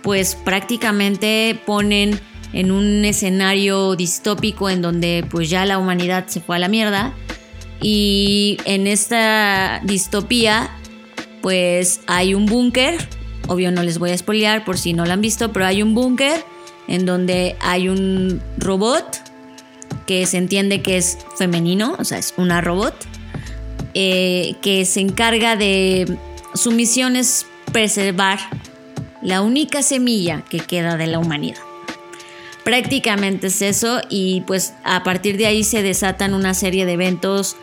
[0.03, 2.19] pues prácticamente ponen
[2.53, 7.15] en un escenario distópico en donde pues ya la humanidad se fue a la mierda.
[7.81, 10.71] Y en esta distopía
[11.41, 12.97] pues hay un búnker,
[13.49, 15.95] obvio no les voy a spoilear por si no lo han visto, pero hay un
[15.95, 16.45] búnker
[16.89, 19.05] en donde hay un robot
[20.07, 22.95] que se entiende que es femenino, o sea, es una robot,
[23.95, 26.17] eh, que se encarga de
[26.55, 28.39] su misión es preservar
[29.23, 31.61] la única semilla que queda de la humanidad.
[32.65, 37.57] Prácticamente es eso y pues a partir de ahí se desatan una serie de eventos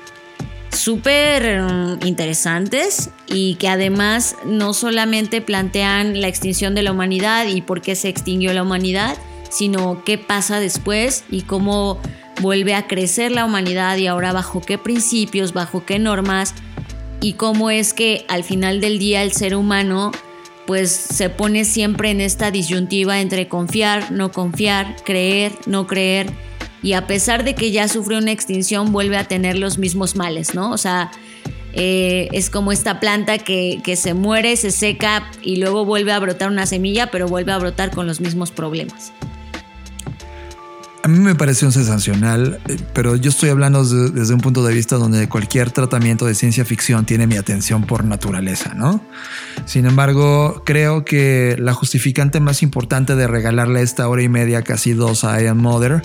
[0.71, 7.61] súper mm, interesantes y que además no solamente plantean la extinción de la humanidad y
[7.61, 9.17] por qué se extinguió la humanidad,
[9.49, 11.99] sino qué pasa después y cómo
[12.41, 16.55] vuelve a crecer la humanidad y ahora bajo qué principios, bajo qué normas
[17.21, 20.11] y cómo es que al final del día el ser humano
[20.65, 26.31] pues se pone siempre en esta disyuntiva entre confiar, no confiar, creer, no creer
[26.81, 30.53] y a pesar de que ya sufrió una extinción vuelve a tener los mismos males,
[30.53, 30.71] ¿no?
[30.71, 31.11] O sea,
[31.73, 36.19] eh, es como esta planta que, que se muere, se seca y luego vuelve a
[36.19, 39.11] brotar una semilla, pero vuelve a brotar con los mismos problemas.
[41.01, 44.97] A mí me pareció sensacional, eh, pero yo estoy hablando desde, un punto de vista
[44.97, 49.01] donde cualquier tratamiento de ciencia ficción tiene mi atención por naturaleza, ¿no?
[49.65, 54.93] Sin embargo, creo que la justificante más importante de regalarle esta hora y media, casi
[54.93, 56.01] dos a Ian Mother,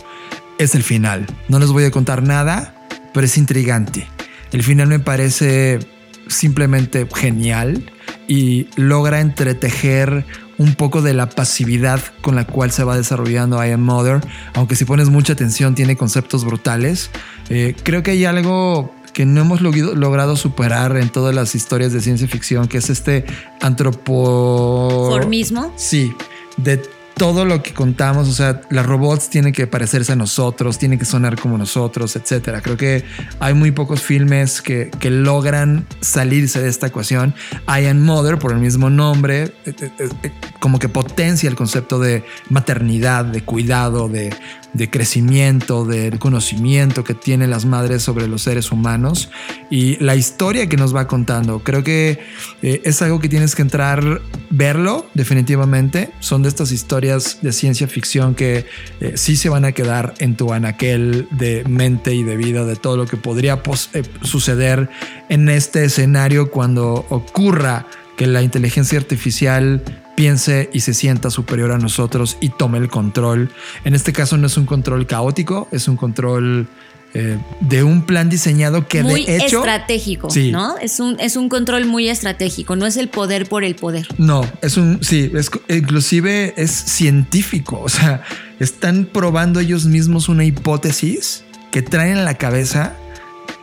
[0.59, 1.27] es el final.
[1.49, 2.75] No les voy a contar nada,
[3.13, 4.07] pero es intrigante.
[4.53, 5.81] El final me parece
[6.29, 7.91] simplemente genial
[8.29, 10.25] y logra entretejer
[10.59, 14.21] un poco de la pasividad con la cual se va desarrollando I Am Mother,
[14.55, 17.11] aunque si pones mucha atención tiene conceptos brutales.
[17.49, 21.93] Eh, creo que hay algo que no hemos log- logrado superar en todas las historias
[21.93, 23.25] de ciencia ficción, que es este
[23.61, 25.09] antropo...
[25.11, 25.73] Formismo.
[25.77, 26.13] Sí,
[26.57, 26.83] de
[27.17, 31.05] todo lo que contamos, o sea, las robots tienen que parecerse a nosotros, tienen que
[31.05, 32.61] sonar como nosotros, etcétera.
[32.61, 33.05] Creo que
[33.41, 37.35] hay muy pocos filmes que, que logran salirse de esta ecuación.
[37.69, 41.99] I Am Mother, por el mismo nombre, eh, eh, eh, como que potencia el concepto
[41.99, 44.35] de maternidad, de cuidado, de,
[44.75, 49.31] de crecimiento, del conocimiento que tienen las madres sobre los seres humanos
[49.71, 51.61] y la historia que nos va contando.
[51.61, 52.19] Creo que
[52.63, 56.11] eh, es algo que tienes que entrar, verlo definitivamente.
[56.19, 58.67] Son de estas historias de ciencia ficción que
[59.01, 62.77] eh, sí se van a quedar en tu anaquel de mente y de vida de
[62.77, 64.91] todo lo que podría eh, suceder
[65.29, 69.83] en este escenario cuando ocurra que la inteligencia artificial
[70.17, 73.51] piense y se sienta superior a nosotros y tome el control.
[73.85, 76.69] En este caso no es un control caótico, es un control
[77.15, 79.59] eh, de un plan diseñado que muy de hecho...
[79.59, 80.51] estratégico, Sí.
[80.51, 80.77] ¿no?
[80.79, 84.07] Es un, es un control muy estratégico, no es el poder por el poder.
[84.19, 88.23] No, es un, sí, es, inclusive es científico, o sea,
[88.59, 92.95] están probando ellos mismos una hipótesis que traen en la cabeza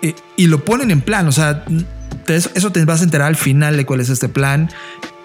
[0.02, 1.66] y, y lo ponen en plan, o sea,
[2.26, 4.70] te- eso te vas a enterar al final de cuál es este plan,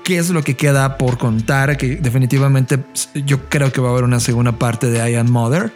[0.07, 2.79] qué es lo que queda por contar, que definitivamente
[3.27, 5.73] yo creo que va a haber una segunda parte de I Am Mother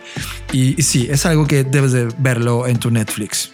[0.53, 3.51] y, y sí, es algo que debes de verlo en tu Netflix.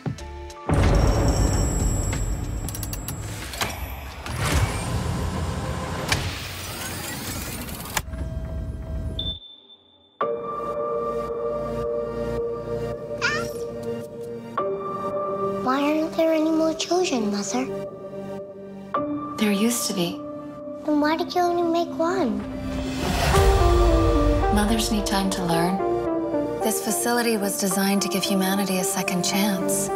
[27.57, 29.89] Designed to give humanity a second chance.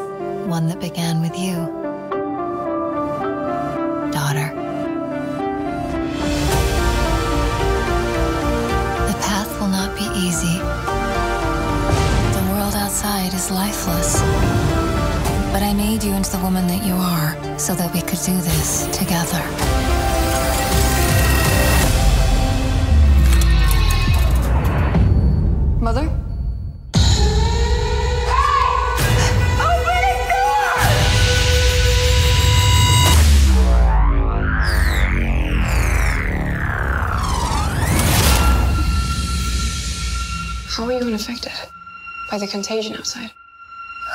[42.50, 43.30] Contagion outside?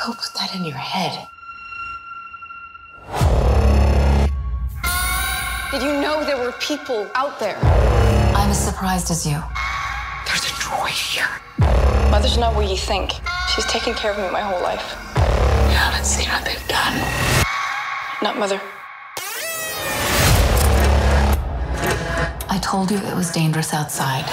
[0.04, 1.26] Who put that in your head?
[5.72, 7.56] Did you know there were people out there?
[8.36, 9.42] I'm as surprised as you.
[10.26, 11.28] There's a droid here.
[12.10, 13.12] Mother's not what you think.
[13.54, 14.94] She's taken care of me my whole life.
[15.16, 16.94] You haven't seen what they've done.
[18.22, 18.60] Not mother.
[22.48, 24.24] I told you it was dangerous outside.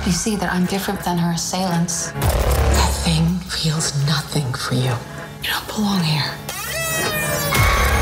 [0.00, 2.12] Hope you see that I'm different than her assailants.
[2.12, 4.94] That thing feels nothing for you.
[5.42, 6.24] You don't belong here.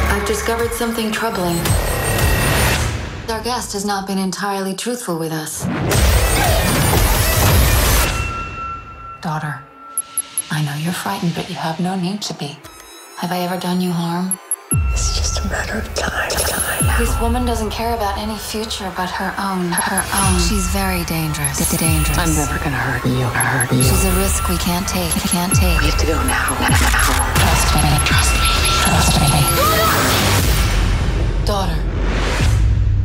[0.09, 1.59] I've discovered something troubling.
[3.29, 5.65] Our guest has not been entirely truthful with us.
[9.21, 9.61] Daughter,
[10.53, 12.57] I know you're frightened, but you have no need to be.
[13.17, 14.39] Have I ever done you harm?
[14.93, 16.58] It's just a matter of time.
[16.99, 19.71] This woman doesn't care about any future but her own.
[19.71, 20.41] Her own.
[20.41, 21.71] She's very dangerous.
[21.71, 22.19] Dangerous.
[22.19, 23.23] I'm never gonna hurt you.
[23.23, 23.85] Hurt you.
[23.85, 25.15] She's a risk we can't take.
[25.15, 25.79] We can't take.
[25.79, 26.59] We have to go now.
[27.39, 27.87] Trust me.
[28.03, 28.51] Trust me.
[28.83, 29.31] Trust me.
[31.47, 31.79] Daughter,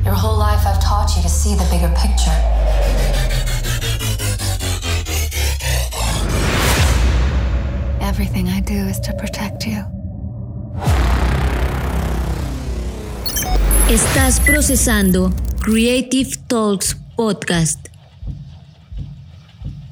[0.03, 2.33] your whole life I've taught you to see the bigger picture.
[8.01, 10.02] Everything I do is to protect you.
[13.93, 15.31] Estás procesando
[15.61, 17.89] Creative Talks Podcast.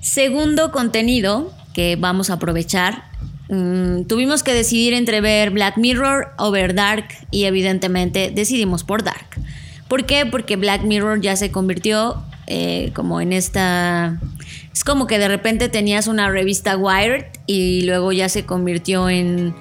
[0.02, 3.04] Segundo contenido que vamos a aprovechar.
[3.50, 9.04] Mm, tuvimos que decidir entre ver Black Mirror o ver Dark y evidentemente decidimos por
[9.04, 9.28] Dark.
[9.88, 10.26] ¿Por qué?
[10.26, 14.20] Porque Black Mirror ya se convirtió eh, como en esta...
[14.74, 19.54] Es como que de repente tenías una revista Wired y luego ya se convirtió en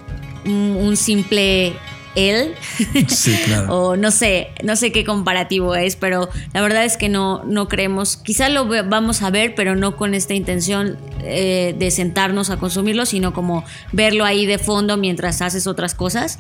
[0.47, 1.75] un, un simple
[2.15, 2.55] él.
[3.09, 3.75] Sí, claro.
[3.75, 7.69] o no sé, no sé qué comparativo es, pero la verdad es que no, no
[7.69, 8.17] creemos.
[8.17, 13.07] Quizá lo vamos a ver, pero no con esta intención eh, de sentarnos a consumirlo,
[13.07, 16.39] sino como verlo ahí de fondo mientras haces otras cosas.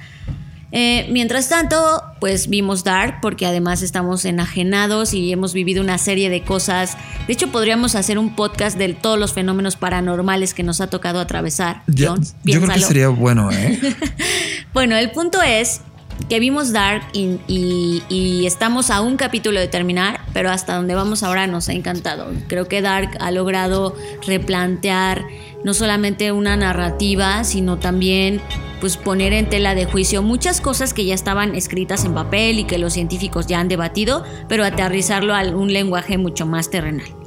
[0.72, 6.30] Eh, mientras tanto, pues vimos Dark porque además estamos enajenados y hemos vivido una serie
[6.30, 6.96] de cosas.
[7.26, 11.20] De hecho, podríamos hacer un podcast de todos los fenómenos paranormales que nos ha tocado
[11.20, 11.82] atravesar.
[11.86, 13.78] John, yo creo que sería bueno, ¿eh?
[14.72, 15.80] Bueno, el punto es
[16.28, 21.46] que vimos Dark y, estamos a un capítulo de terminar, pero hasta donde vamos ahora
[21.46, 22.30] nos ha encantado.
[22.48, 23.94] Creo que Dark ha logrado
[24.26, 25.24] replantear
[25.64, 28.40] no solamente una narrativa, sino también
[28.80, 32.64] pues poner en tela de juicio muchas cosas que ya estaban escritas en papel y
[32.64, 37.19] que los científicos ya han debatido, pero aterrizarlo a un lenguaje mucho más terrenal.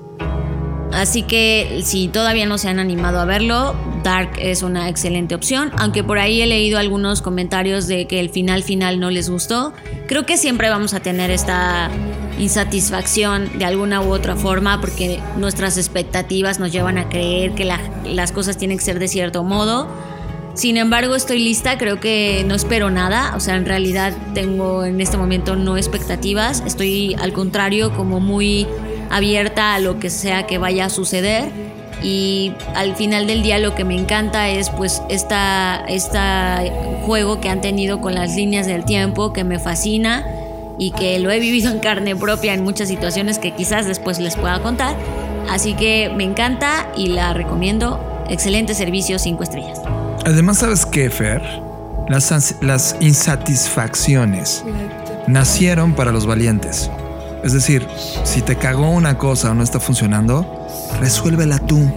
[0.93, 5.71] Así que si todavía no se han animado a verlo, Dark es una excelente opción,
[5.77, 9.73] aunque por ahí he leído algunos comentarios de que el final final no les gustó.
[10.07, 11.89] Creo que siempre vamos a tener esta
[12.39, 17.79] insatisfacción de alguna u otra forma porque nuestras expectativas nos llevan a creer que la-
[18.05, 19.87] las cosas tienen que ser de cierto modo.
[20.53, 25.01] Sin embargo, estoy lista, creo que no espero nada, o sea, en realidad tengo en
[25.01, 28.67] este momento no expectativas, estoy al contrario como muy
[29.09, 31.49] abierta a lo que sea que vaya a suceder
[32.03, 36.61] y al final del día lo que me encanta es pues esta, esta
[37.05, 40.25] juego que han tenido con las líneas del tiempo que me fascina
[40.77, 44.35] y que lo he vivido en carne propia en muchas situaciones que quizás después les
[44.35, 44.95] pueda contar.
[45.49, 48.25] Así que me encanta y la recomiendo.
[48.29, 49.81] Excelente servicio, 5 estrellas.
[50.25, 51.41] Además, ¿sabes qué, Fer?
[52.09, 54.63] Las, insatisfacciones
[55.27, 56.89] nacieron para los valientes.
[57.43, 57.85] Es decir,
[58.23, 60.45] si te cagó una cosa o no está funcionando,
[60.99, 61.91] resuélvela tú.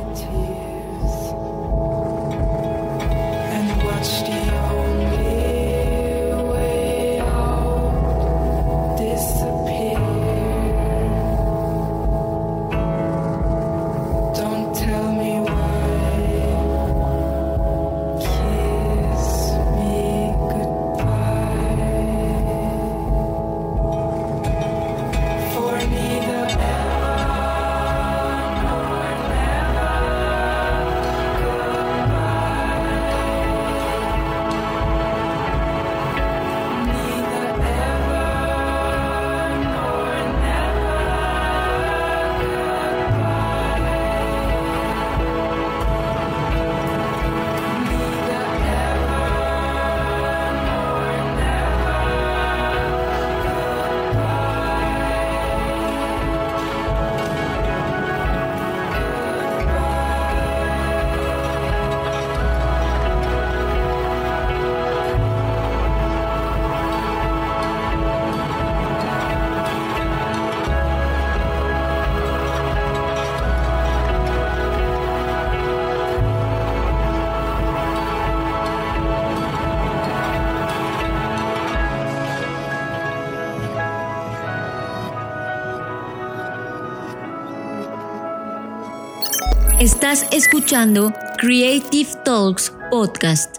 [90.31, 93.57] Escuchando Creative Talks Podcast.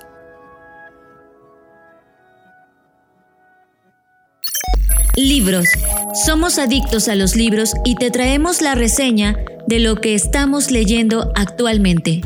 [5.16, 5.68] Libros.
[6.26, 9.36] Somos adictos a los libros y te traemos la reseña
[9.68, 12.22] de lo que estamos leyendo actualmente.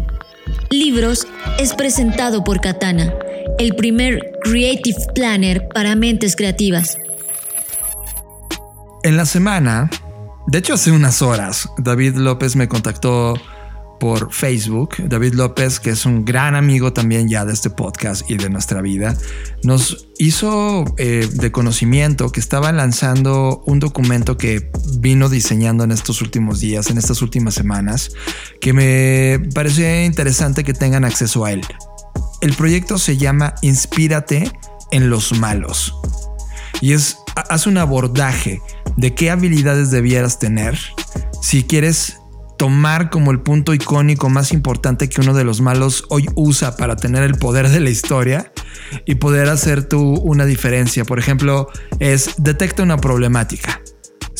[0.69, 1.27] Libros
[1.59, 3.13] es presentado por Katana,
[3.59, 6.97] el primer Creative Planner para mentes creativas.
[9.03, 9.89] En la semana,
[10.47, 13.33] de hecho hace unas horas, David López me contactó
[14.01, 14.95] por Facebook.
[14.97, 18.81] David López, que es un gran amigo también ya de este podcast y de nuestra
[18.81, 19.15] vida,
[19.61, 26.23] nos hizo eh, de conocimiento que estaba lanzando un documento que vino diseñando en estos
[26.23, 28.09] últimos días, en estas últimas semanas,
[28.59, 31.61] que me pareció interesante que tengan acceso a él.
[32.41, 34.51] El proyecto se llama Inspírate
[34.89, 35.93] en los malos
[36.81, 38.63] y es hace un abordaje
[38.97, 40.79] de qué habilidades debieras tener
[41.43, 42.20] si quieres
[42.61, 46.95] tomar como el punto icónico más importante que uno de los malos hoy usa para
[46.95, 48.53] tener el poder de la historia
[49.07, 51.03] y poder hacer tú una diferencia.
[51.03, 53.81] Por ejemplo, es detecta una problemática.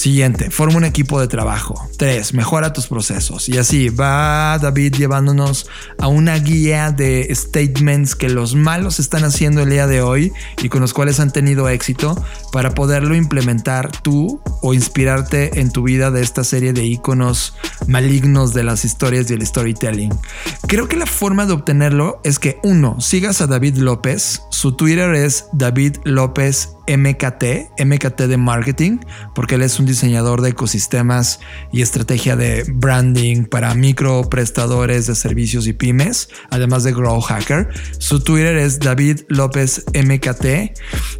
[0.01, 1.87] Siguiente, forma un equipo de trabajo.
[1.95, 3.47] Tres, mejora tus procesos.
[3.47, 5.67] Y así va David llevándonos
[5.99, 10.69] a una guía de statements que los malos están haciendo el día de hoy y
[10.69, 12.19] con los cuales han tenido éxito
[12.51, 17.53] para poderlo implementar tú o inspirarte en tu vida de esta serie de iconos
[17.85, 20.17] malignos de las historias y el storytelling.
[20.65, 24.41] Creo que la forma de obtenerlo es que uno, sigas a David López.
[24.49, 28.99] Su Twitter es David López MKT, MKT de marketing,
[29.35, 31.39] porque él es un diseñador de ecosistemas
[31.71, 37.69] y estrategia de branding para micro prestadores de servicios y pymes, además de Grow Hacker.
[37.97, 40.77] Su Twitter es David López MKT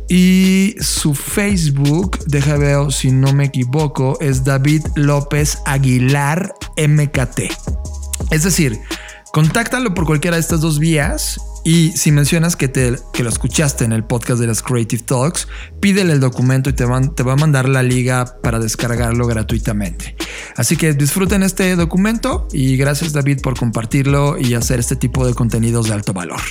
[0.09, 7.41] y su Facebook, deja ver si no me equivoco, es David López Aguilar MKT.
[8.31, 8.79] Es decir,
[9.31, 13.83] contáctalo por cualquiera de estas dos vías y si mencionas que, te, que lo escuchaste
[13.83, 15.47] en el podcast de las Creative Talks,
[15.79, 20.15] pídele el documento y te, van, te va a mandar la liga para descargarlo gratuitamente.
[20.55, 25.33] Así que disfruten este documento y gracias David por compartirlo y hacer este tipo de
[25.33, 26.41] contenidos de alto valor.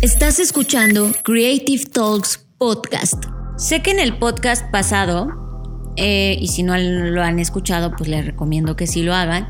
[0.00, 3.24] Estás escuchando Creative Talks Podcast.
[3.56, 8.24] Sé que en el podcast pasado, eh, y si no lo han escuchado, pues les
[8.24, 9.48] recomiendo que sí lo hagan.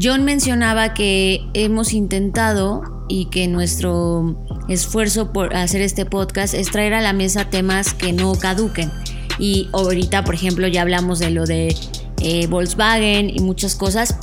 [0.00, 4.36] John mencionaba que hemos intentado y que nuestro
[4.68, 8.90] esfuerzo por hacer este podcast es traer a la mesa temas que no caduquen.
[9.38, 11.76] Y ahorita, por ejemplo, ya hablamos de lo de
[12.22, 14.16] eh, Volkswagen y muchas cosas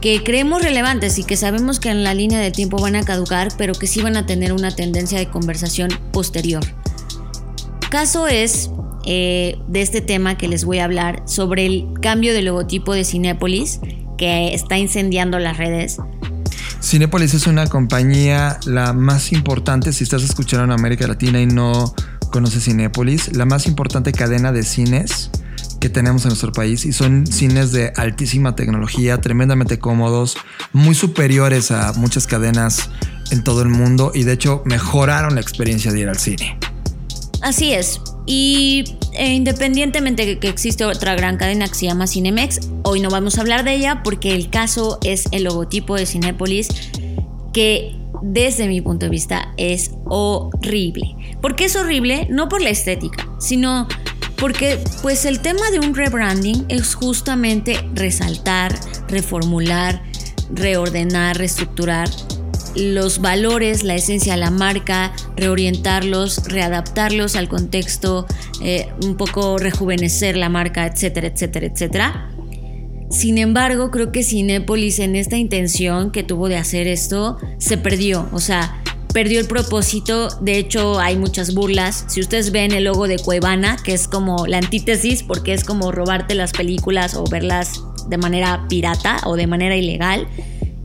[0.00, 3.48] que creemos relevantes y que sabemos que en la línea de tiempo van a caducar,
[3.56, 6.64] pero que sí van a tener una tendencia de conversación posterior.
[7.88, 8.70] Caso es
[9.06, 13.04] eh, de este tema que les voy a hablar sobre el cambio de logotipo de
[13.04, 13.80] Cinépolis
[14.18, 15.98] que está incendiando las redes
[16.82, 21.94] Cinepolis es una compañía la más importante, si estás escuchando en América Latina y no
[22.32, 25.30] conoces Cinepolis, la más importante cadena de cines
[25.80, 30.36] que tenemos en nuestro país y son cines de altísima tecnología, tremendamente cómodos,
[30.72, 32.90] muy superiores a muchas cadenas
[33.30, 36.58] en todo el mundo y de hecho mejoraron la experiencia de ir al cine.
[37.42, 38.00] Así es.
[38.26, 43.10] Y eh, independientemente de que existe otra gran cadena que se llama Cinemex, hoy no
[43.10, 46.68] vamos a hablar de ella porque el caso es el logotipo de Cinépolis
[47.52, 51.16] que desde mi punto de vista es horrible.
[51.40, 52.26] ¿Por qué es horrible?
[52.30, 53.88] No por la estética, sino
[54.36, 58.74] porque pues el tema de un rebranding es justamente resaltar,
[59.08, 60.02] reformular,
[60.54, 62.08] reordenar, reestructurar
[62.76, 68.26] los valores, la esencia, la marca, reorientarlos, readaptarlos al contexto,
[68.62, 72.30] eh, un poco rejuvenecer la marca, etcétera, etcétera, etcétera.
[73.10, 78.26] Sin embargo, creo que Cinépolis en esta intención que tuvo de hacer esto se perdió,
[78.32, 80.28] o sea, perdió el propósito.
[80.40, 82.06] De hecho, hay muchas burlas.
[82.08, 85.92] Si ustedes ven el logo de Cuevana, que es como la antítesis, porque es como
[85.92, 90.26] robarte las películas o verlas de manera pirata o de manera ilegal,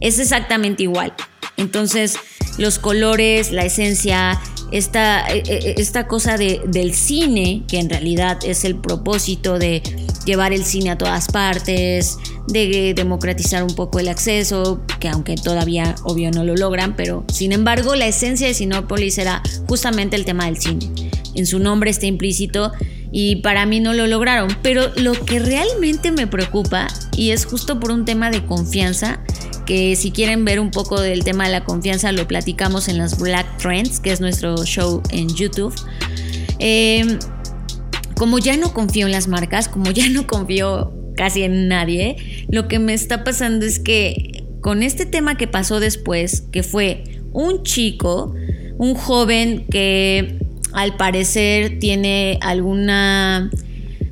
[0.02, 1.14] es exactamente igual.
[1.58, 2.16] Entonces,
[2.58, 4.40] los colores, la esencia,
[4.72, 9.82] esta, e, e, esta cosa de, del cine, que en realidad es el propósito de
[10.26, 15.96] llevar el cine a todas partes, de democratizar un poco el acceso, que aunque todavía
[16.04, 20.46] obvio no lo logran, pero sin embargo la esencia de Sinópolis era justamente el tema
[20.46, 20.90] del cine.
[21.36, 22.72] En su nombre está implícito
[23.12, 27.80] y para mí no lo lograron, pero lo que realmente me preocupa, y es justo
[27.80, 29.22] por un tema de confianza,
[29.68, 33.20] que si quieren ver un poco del tema de la confianza lo platicamos en las
[33.20, 35.76] Black Trends, que es nuestro show en YouTube.
[36.58, 37.20] Em,
[38.16, 42.68] como ya no confío en las marcas, como ya no confío casi en nadie, lo
[42.68, 47.04] que me está pasando es que con este tema que pasó después, que fue
[47.34, 48.34] un chico,
[48.78, 50.40] un joven que
[50.72, 53.52] al parecer tiene alguna,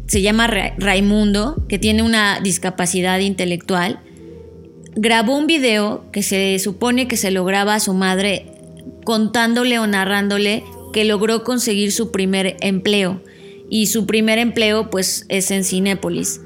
[0.07, 4.01] se llama Raimundo, que tiene una discapacidad intelectual,
[4.95, 8.47] grabó un video que se supone que se lo graba a su madre
[9.03, 13.21] contándole o narrándole que logró conseguir su primer empleo.
[13.69, 16.41] Y su primer empleo pues es en Cinépolis.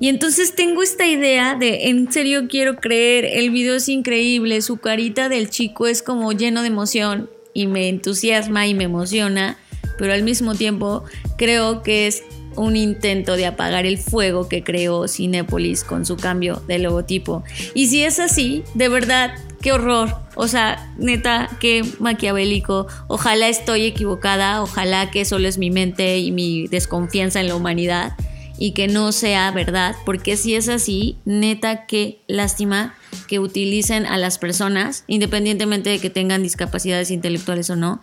[0.00, 4.78] Y entonces tengo esta idea de, en serio quiero creer, el video es increíble, su
[4.78, 9.58] carita del chico es como lleno de emoción y me entusiasma y me emociona,
[9.98, 11.04] pero al mismo tiempo
[11.36, 12.24] creo que es
[12.56, 17.44] un intento de apagar el fuego que creó Cinépolis con su cambio de logotipo.
[17.74, 20.14] Y si es así, de verdad, qué horror.
[20.34, 22.86] O sea, neta, qué maquiavélico.
[23.08, 28.14] Ojalá estoy equivocada, ojalá que solo es mi mente y mi desconfianza en la humanidad
[28.58, 32.94] y que no sea verdad, porque si es así, neta, qué lástima
[33.26, 38.02] que utilicen a las personas, independientemente de que tengan discapacidades intelectuales o no,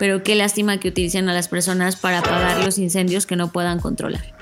[0.00, 3.78] pero qué lástima que utilicen a las personas para apagar los incendios que no puedan
[3.80, 4.34] controlar.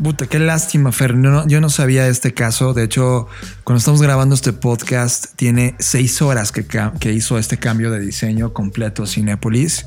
[0.00, 1.14] Puta, qué lástima, Fer.
[1.48, 2.72] Yo no sabía este caso.
[2.72, 3.26] De hecho,
[3.64, 9.06] cuando estamos grabando este podcast, tiene seis horas que, hizo este cambio de diseño completo
[9.06, 9.86] Cinépolis.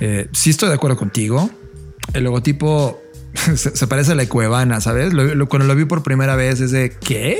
[0.00, 1.48] Eh, sí estoy de acuerdo contigo.
[2.12, 3.00] El logotipo
[3.54, 5.14] se, se parece a la Cuevana, ¿sabes?
[5.14, 7.38] Lo- lo- cuando lo vi por primera vez es de, ¿qué?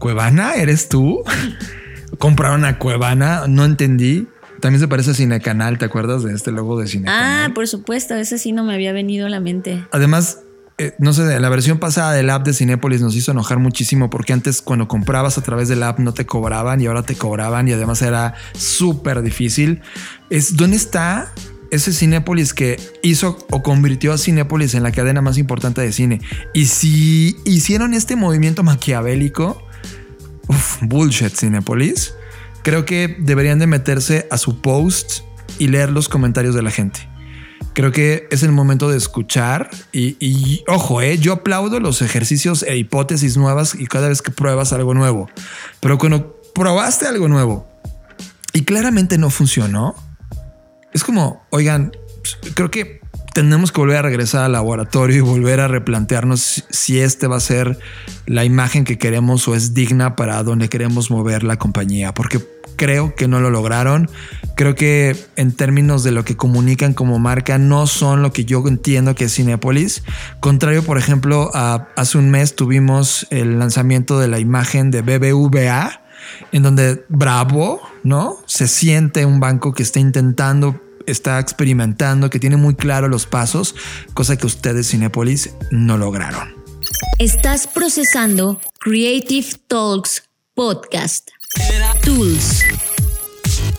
[0.00, 0.56] ¿Cuevana?
[0.56, 1.22] ¿Eres tú?
[2.18, 3.44] ¿Compraron a Cuevana?
[3.48, 4.26] No entendí.
[4.64, 7.50] También se parece a Cinecanal, ¿te acuerdas de este logo de Cinecanal?
[7.50, 9.84] Ah, por supuesto, ese sí no me había venido a la mente.
[9.92, 10.38] Además,
[10.78, 14.32] eh, no sé, la versión pasada del app de Cinépolis nos hizo enojar muchísimo porque
[14.32, 17.72] antes cuando comprabas a través del app no te cobraban y ahora te cobraban y
[17.72, 19.82] además era súper difícil.
[20.30, 21.30] Es dónde está
[21.70, 26.22] ese Cinépolis que hizo o convirtió a Cinépolis en la cadena más importante de cine.
[26.54, 29.62] Y si hicieron este movimiento maquiavélico,
[30.48, 32.14] uf, bullshit Cinépolis,
[32.64, 35.20] creo que deberían de meterse a su post
[35.60, 37.08] y leer los comentarios de la gente.
[37.74, 42.76] Creo que es el momento de escuchar y, ojo, eh, yo aplaudo los ejercicios e
[42.76, 45.28] hipótesis nuevas y cada vez que pruebas algo nuevo.
[45.80, 47.66] Pero cuando probaste algo nuevo
[48.52, 49.94] y claramente no funcionó,
[50.92, 51.92] es como, oigan,
[52.54, 53.00] creo que
[53.34, 57.38] tenemos que volver a regresar al laboratorio y volver a replantearnos si- si este va
[57.38, 57.76] a ser
[58.26, 62.38] la imagen que queremos o es digna para donde queremos mover la compañía, porque
[62.76, 64.10] creo que no lo lograron.
[64.56, 68.62] Creo que en términos de lo que comunican como marca no son lo que yo
[68.66, 70.02] entiendo que es Cinepolis.
[70.40, 76.00] Contrario, por ejemplo, a hace un mes tuvimos el lanzamiento de la imagen de BBVA
[76.52, 78.38] en donde bravo, ¿no?
[78.46, 83.74] Se siente un banco que está intentando, está experimentando, que tiene muy claro los pasos,
[84.14, 86.54] cosa que ustedes Cinepolis no lograron.
[87.18, 91.33] Estás procesando Creative Talks Podcast.
[92.02, 92.60] Tools.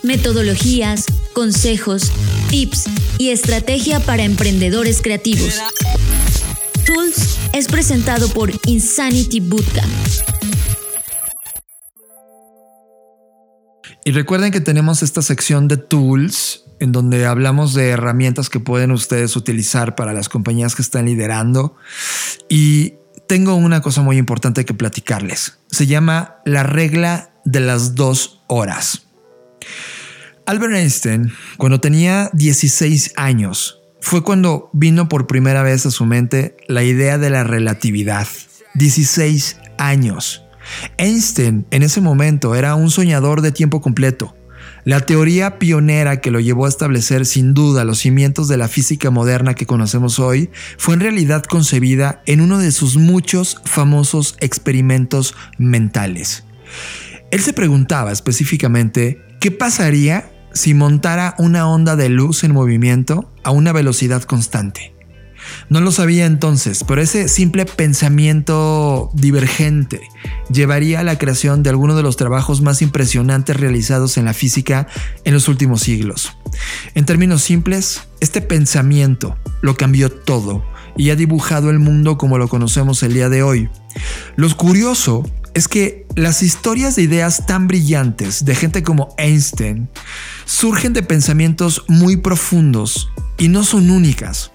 [0.04, 2.12] Metodologías, consejos,
[2.50, 2.86] tips
[3.18, 5.62] y estrategia para emprendedores creativos.
[6.86, 9.92] Tools es presentado por Insanity Bootcamp.
[14.04, 18.92] Y recuerden que tenemos esta sección de tools en donde hablamos de herramientas que pueden
[18.92, 21.76] ustedes utilizar para las compañías que están liderando.
[22.50, 22.96] Y
[23.28, 25.58] tengo una cosa muy importante que platicarles.
[25.68, 29.08] Se llama la regla de las dos horas.
[30.46, 36.58] Albert Einstein, cuando tenía 16 años, fue cuando vino por primera vez a su mente
[36.68, 38.28] la idea de la relatividad.
[38.76, 40.44] 16 años.
[40.98, 44.36] Einstein en ese momento era un soñador de tiempo completo.
[44.84, 49.10] La teoría pionera que lo llevó a establecer sin duda los cimientos de la física
[49.10, 55.34] moderna que conocemos hoy fue en realidad concebida en uno de sus muchos famosos experimentos
[55.58, 56.44] mentales.
[57.36, 63.52] Él se preguntaba específicamente qué pasaría si montara una onda de luz en movimiento a
[63.52, 64.96] una velocidad constante.
[65.68, 70.00] No lo sabía entonces, pero ese simple pensamiento divergente
[70.50, 74.88] llevaría a la creación de algunos de los trabajos más impresionantes realizados en la física
[75.26, 76.38] en los últimos siglos.
[76.94, 80.64] En términos simples, este pensamiento lo cambió todo
[80.96, 83.70] y ha dibujado el mundo como lo conocemos el día de hoy.
[84.38, 89.90] Lo curioso es que las historias de ideas tan brillantes de gente como Einstein
[90.46, 94.52] surgen de pensamientos muy profundos y no son únicas.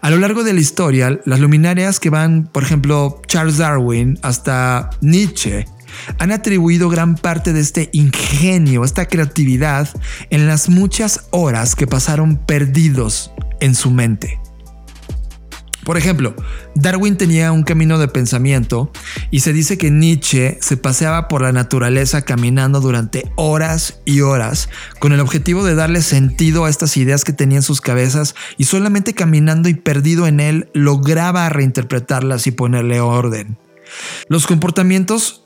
[0.00, 4.90] A lo largo de la historia, las luminarias que van, por ejemplo, Charles Darwin hasta
[5.00, 5.66] Nietzsche,
[6.18, 9.88] han atribuido gran parte de este ingenio, esta creatividad,
[10.30, 14.40] en las muchas horas que pasaron perdidos en su mente.
[15.84, 16.34] Por ejemplo,
[16.74, 18.90] Darwin tenía un camino de pensamiento
[19.30, 24.68] y se dice que Nietzsche se paseaba por la naturaleza caminando durante horas y horas
[24.98, 28.64] con el objetivo de darle sentido a estas ideas que tenía en sus cabezas y
[28.64, 33.58] solamente caminando y perdido en él lograba reinterpretarlas y ponerle orden.
[34.28, 35.44] Los comportamientos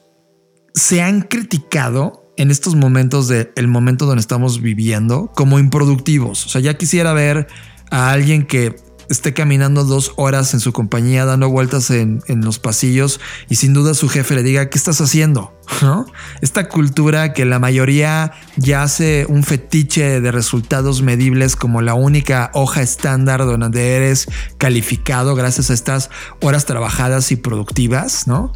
[0.75, 6.47] se han criticado en estos momentos del momento donde estamos viviendo como improductivos.
[6.47, 7.49] O sea, ya quisiera ver
[7.91, 8.77] a alguien que
[9.09, 13.73] esté caminando dos horas en su compañía, dando vueltas en, en, los pasillos y sin
[13.73, 15.55] duda su jefe le diga, ¿qué estás haciendo?
[15.83, 16.07] ¿No?
[16.41, 22.51] Esta cultura que la mayoría ya hace un fetiche de resultados medibles como la única
[22.55, 24.29] hoja estándar donde eres
[24.59, 28.53] calificado gracias a estas horas trabajadas y productivas, ¿no?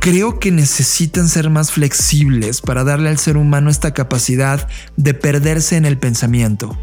[0.00, 5.76] Creo que necesitan ser más flexibles para darle al ser humano esta capacidad de perderse
[5.76, 6.78] en el pensamiento.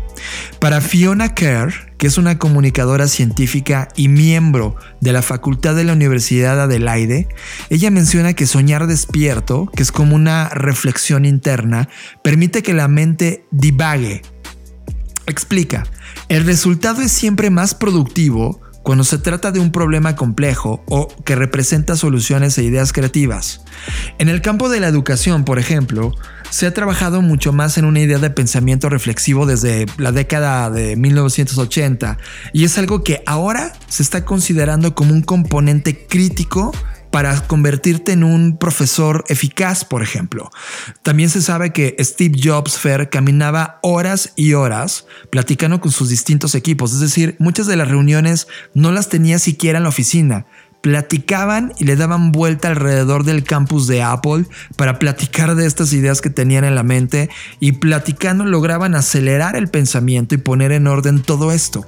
[0.60, 5.94] Para Fiona Kerr, que es una comunicadora científica y miembro de la Facultad de la
[5.94, 7.28] Universidad de Adelaide,
[7.70, 11.90] ella menciona que soñar despierto, que es como una reflexión interna,
[12.24, 14.24] permite que la mente divague.
[15.28, 15.84] Explica,
[16.28, 21.36] el resultado es siempre más productivo cuando se trata de un problema complejo o que
[21.36, 23.62] representa soluciones e ideas creativas.
[24.18, 26.14] En el campo de la educación, por ejemplo,
[26.50, 30.96] se ha trabajado mucho más en una idea de pensamiento reflexivo desde la década de
[30.96, 32.18] 1980
[32.54, 36.72] y es algo que ahora se está considerando como un componente crítico
[37.12, 40.50] para convertirte en un profesor eficaz, por ejemplo.
[41.04, 46.56] También se sabe que Steve Jobs Fair caminaba horas y horas platicando con sus distintos
[46.56, 50.46] equipos, es decir, muchas de las reuniones no las tenía siquiera en la oficina,
[50.82, 54.46] platicaban y le daban vuelta alrededor del campus de Apple
[54.76, 59.68] para platicar de estas ideas que tenían en la mente y platicando lograban acelerar el
[59.68, 61.86] pensamiento y poner en orden todo esto.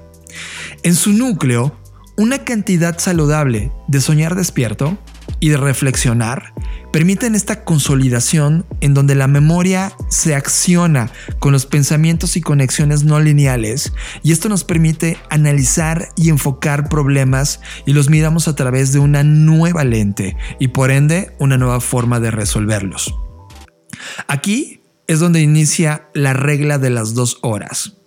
[0.84, 1.78] En su núcleo,
[2.16, 5.00] una cantidad saludable de soñar despierto
[5.44, 6.54] y de reflexionar
[6.94, 13.20] permiten esta consolidación en donde la memoria se acciona con los pensamientos y conexiones no
[13.20, 13.92] lineales
[14.24, 19.26] y esto nos permite analizar y enfocar problemas y los miramos a través de una
[19.26, 23.14] nueva lente y por ende una nueva forma de resolverlos.
[24.30, 27.98] Aquí es donde inicia la regla de las dos horas.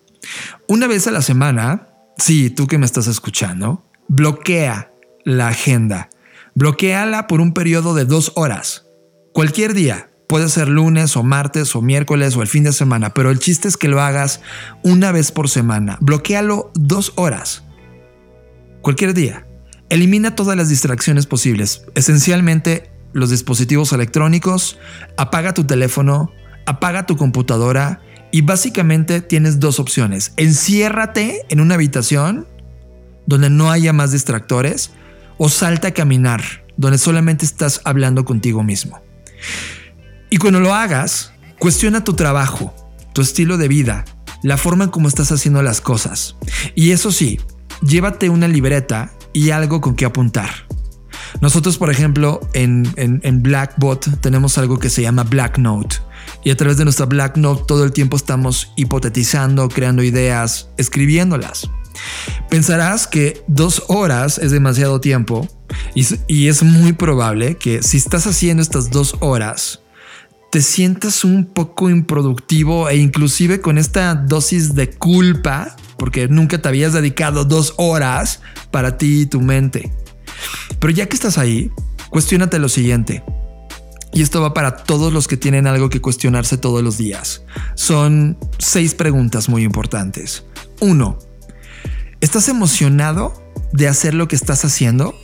[0.68, 4.90] Una vez a la semana, sí, tú que me estás escuchando, bloquea
[5.26, 6.08] la agenda
[6.56, 8.86] Bloqueala por un periodo de dos horas.
[9.34, 10.10] Cualquier día.
[10.26, 13.68] Puede ser lunes o martes o miércoles o el fin de semana, pero el chiste
[13.68, 14.40] es que lo hagas
[14.82, 15.98] una vez por semana.
[16.00, 17.62] Bloquealo dos horas.
[18.80, 19.46] Cualquier día.
[19.90, 24.78] Elimina todas las distracciones posibles, esencialmente los dispositivos electrónicos,
[25.18, 26.32] apaga tu teléfono,
[26.64, 28.00] apaga tu computadora
[28.32, 30.32] y básicamente tienes dos opciones.
[30.38, 32.48] Enciérrate en una habitación
[33.26, 34.92] donde no haya más distractores
[35.38, 36.42] o salta a caminar,
[36.76, 39.00] donde solamente estás hablando contigo mismo.
[40.30, 42.74] Y cuando lo hagas, cuestiona tu trabajo,
[43.12, 44.04] tu estilo de vida,
[44.42, 46.36] la forma en cómo estás haciendo las cosas.
[46.74, 47.40] Y eso sí,
[47.82, 50.50] llévate una libreta y algo con que apuntar.
[51.40, 55.96] Nosotros, por ejemplo, en, en, Blackbot tenemos algo que se llama Black Note.
[56.44, 61.68] Y a través de nuestra Black Note todo el tiempo estamos hipotetizando, creando ideas, escribiéndolas.
[62.50, 65.48] Pensarás que dos horas es demasiado tiempo
[65.94, 69.80] y, es muy probable que si estás haciendo estas dos horas,
[70.52, 76.68] te sientas un poco improductivo e inclusive con esta dosis de culpa porque nunca te
[76.68, 78.40] habías dedicado dos horas
[78.70, 79.92] para ti y tu mente.
[80.78, 81.70] Pero ya que estás ahí,
[82.10, 83.24] cuestionate lo siguiente.
[84.12, 87.42] Y esto va para todos los que tienen algo que cuestionarse todos los días.
[87.74, 90.44] Son seis preguntas muy importantes.
[90.80, 91.18] Uno,
[92.26, 93.40] ¿Estás emocionado
[93.72, 95.14] de hacer lo que estás haciendo?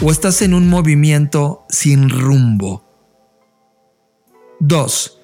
[0.00, 2.84] ¿O estás en un movimiento sin rumbo?
[4.60, 5.20] 2.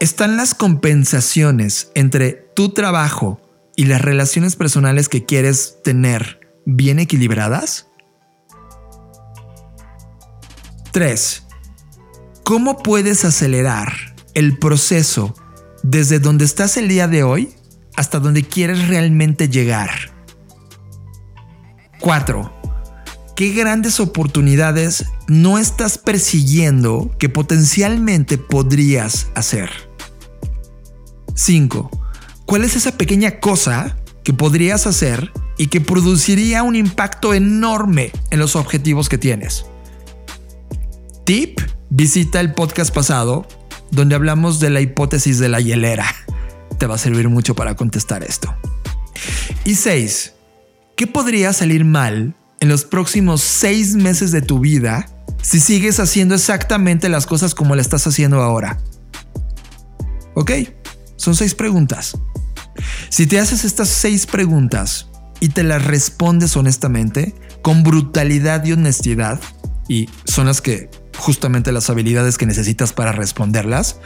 [0.00, 3.38] ¿Están las compensaciones entre tu trabajo
[3.76, 7.88] y las relaciones personales que quieres tener bien equilibradas?
[10.92, 11.42] 3.
[12.42, 13.92] ¿Cómo puedes acelerar
[14.32, 15.34] el proceso
[15.82, 17.54] desde donde estás el día de hoy
[17.96, 20.17] hasta donde quieres realmente llegar?
[22.00, 22.52] 4.
[23.36, 29.70] ¿Qué grandes oportunidades no estás persiguiendo que potencialmente podrías hacer?
[31.34, 31.90] 5.
[32.46, 38.38] ¿Cuál es esa pequeña cosa que podrías hacer y que produciría un impacto enorme en
[38.40, 39.66] los objetivos que tienes?
[41.24, 43.46] Tip, visita el podcast pasado
[43.90, 46.06] donde hablamos de la hipótesis de la hielera.
[46.78, 48.54] Te va a servir mucho para contestar esto.
[49.64, 50.34] Y 6.
[50.98, 55.08] ¿Qué podría salir mal en los próximos seis meses de tu vida
[55.40, 58.80] si sigues haciendo exactamente las cosas como le estás haciendo ahora?
[60.34, 60.50] Ok,
[61.14, 62.18] son seis preguntas.
[63.10, 65.06] Si te haces estas seis preguntas
[65.38, 67.32] y te las respondes honestamente,
[67.62, 69.40] con brutalidad y honestidad,
[69.86, 74.00] y son las que justamente las habilidades que necesitas para responderlas,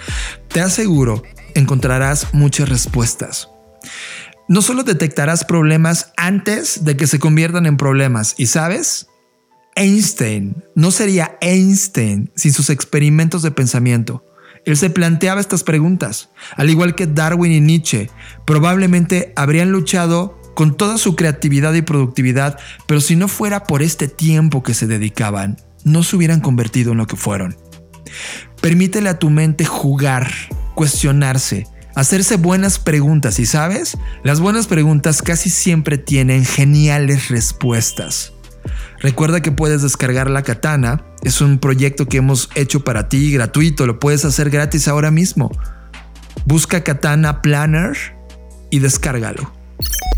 [0.49, 1.23] te aseguro
[1.55, 3.49] encontrarás muchas respuestas
[4.49, 9.07] no solo detectarás problemas antes de que se conviertan en problemas, y sabes,
[9.75, 14.25] Einstein no sería Einstein sin sus experimentos de pensamiento.
[14.65, 18.11] Él se planteaba estas preguntas, al igual que Darwin y Nietzsche,
[18.47, 24.07] probablemente habrían luchado con toda su creatividad y productividad, pero si no fuera por este
[24.09, 27.57] tiempo que se dedicaban, no se hubieran convertido en lo que fueron.
[28.61, 30.31] Permítele a tu mente jugar,
[30.75, 38.33] cuestionarse, hacerse buenas preguntas y sabes, las buenas preguntas casi siempre tienen geniales respuestas.
[39.01, 43.87] Recuerda que puedes descargar la katana, es un proyecto que hemos hecho para ti gratuito,
[43.87, 45.51] lo puedes hacer gratis ahora mismo.
[46.47, 47.97] Busca Katana Planner
[48.71, 49.53] y descárgalo.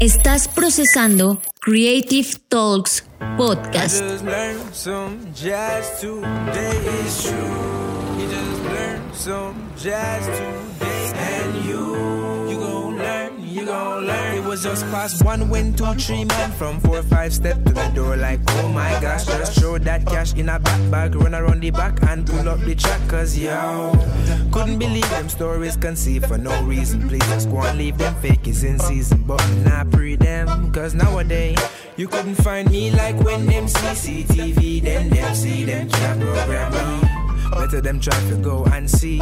[0.01, 3.05] Estás procesando Creative Talks
[3.37, 4.03] Podcast.
[9.15, 11.12] Some jazz today.
[11.15, 14.37] And you, you gon' learn, you gon' learn.
[14.37, 17.89] It was just past one when two, three man from four, five step to the
[17.95, 19.27] door like, oh my gosh.
[19.27, 22.61] Just throw that cash in a back bag, run around the back and pull up
[22.61, 23.01] the track.
[23.09, 23.93] Cause yo,
[24.53, 27.09] couldn't believe them stories conceived for no reason.
[27.09, 29.23] Please just go and leave them fake in season.
[29.23, 31.59] But not pre them, cause nowadays
[31.97, 37.14] you couldn't find me like when them CCTV, then them see them can't program.
[37.55, 39.18] Better them try to go and see.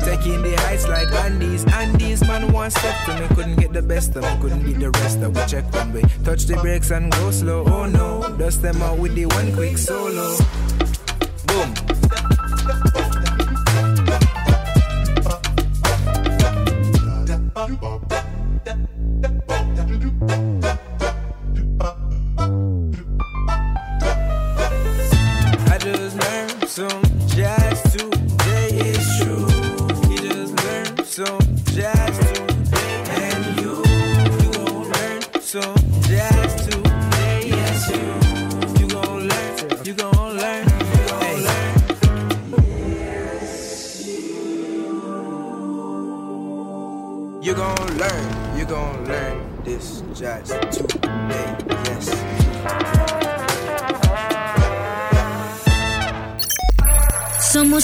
[0.00, 1.64] Taking the heights like Andes.
[1.72, 3.26] Andes, man, one step to me.
[3.34, 6.02] Couldn't get the best of me, couldn't beat the rest of we check one way.
[6.24, 7.64] Touch the brakes and go slow.
[7.66, 10.36] Oh no, dust them out with the one quick solo.
[11.46, 11.91] Boom.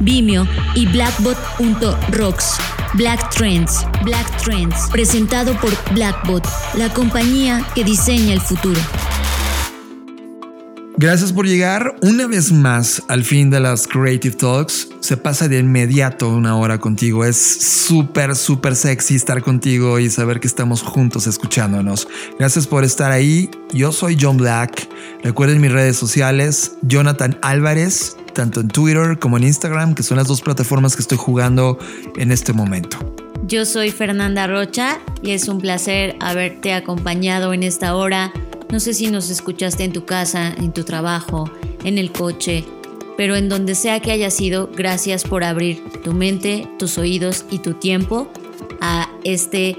[0.00, 2.54] Vimeo y blackbot.rocks.
[2.94, 8.80] Black Trends, Black Trends, presentado por Blackbot, la compañía que diseña el futuro.
[10.96, 14.90] Gracias por llegar una vez más al fin de las Creative Talks.
[15.00, 17.24] Se pasa de inmediato una hora contigo.
[17.24, 22.06] Es súper, súper sexy estar contigo y saber que estamos juntos escuchándonos.
[22.38, 23.50] Gracias por estar ahí.
[23.72, 24.88] Yo soy John Black.
[25.24, 30.28] Recuerden mis redes sociales, Jonathan Álvarez, tanto en Twitter como en Instagram, que son las
[30.28, 31.78] dos plataformas que estoy jugando
[32.16, 32.98] en este momento.
[33.46, 38.32] Yo soy Fernanda Rocha y es un placer haberte acompañado en esta hora.
[38.70, 41.50] No sé si nos escuchaste en tu casa, en tu trabajo,
[41.84, 42.64] en el coche,
[43.16, 47.58] pero en donde sea que haya sido, gracias por abrir tu mente, tus oídos y
[47.58, 48.28] tu tiempo
[48.80, 49.76] a este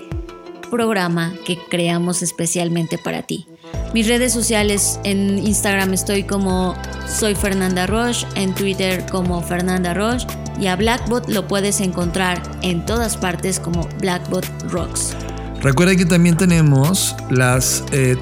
[0.69, 3.47] programa que creamos especialmente para ti.
[3.93, 6.75] Mis redes sociales en Instagram estoy como
[7.07, 10.27] soy Fernanda Roche, en Twitter como Fernanda Roche
[10.59, 15.15] y a Blackbot lo puedes encontrar en todas partes como Blackbot Rocks.
[15.61, 18.15] Recuerden que también tenemos las, eh,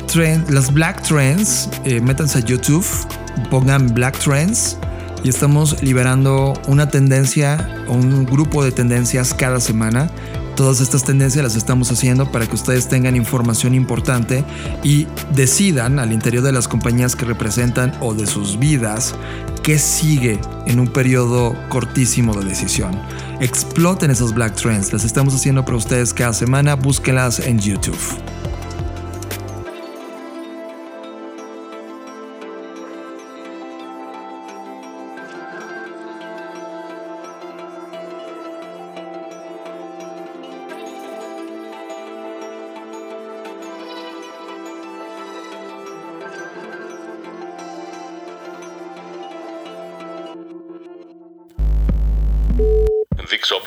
[0.49, 1.69] las Black Trends.
[1.83, 2.85] Eh, métanse a YouTube,
[3.49, 4.77] pongan Black Trends
[5.23, 10.09] y estamos liberando una tendencia o un grupo de tendencias cada semana.
[10.55, 14.45] Todas estas tendencias las estamos haciendo para que ustedes tengan información importante
[14.83, 19.15] y decidan al interior de las compañías que representan o de sus vidas
[19.63, 22.99] qué sigue en un periodo cortísimo de decisión.
[23.39, 27.97] Exploten esas Black Trends, las estamos haciendo para ustedes cada semana, búsquenlas en YouTube.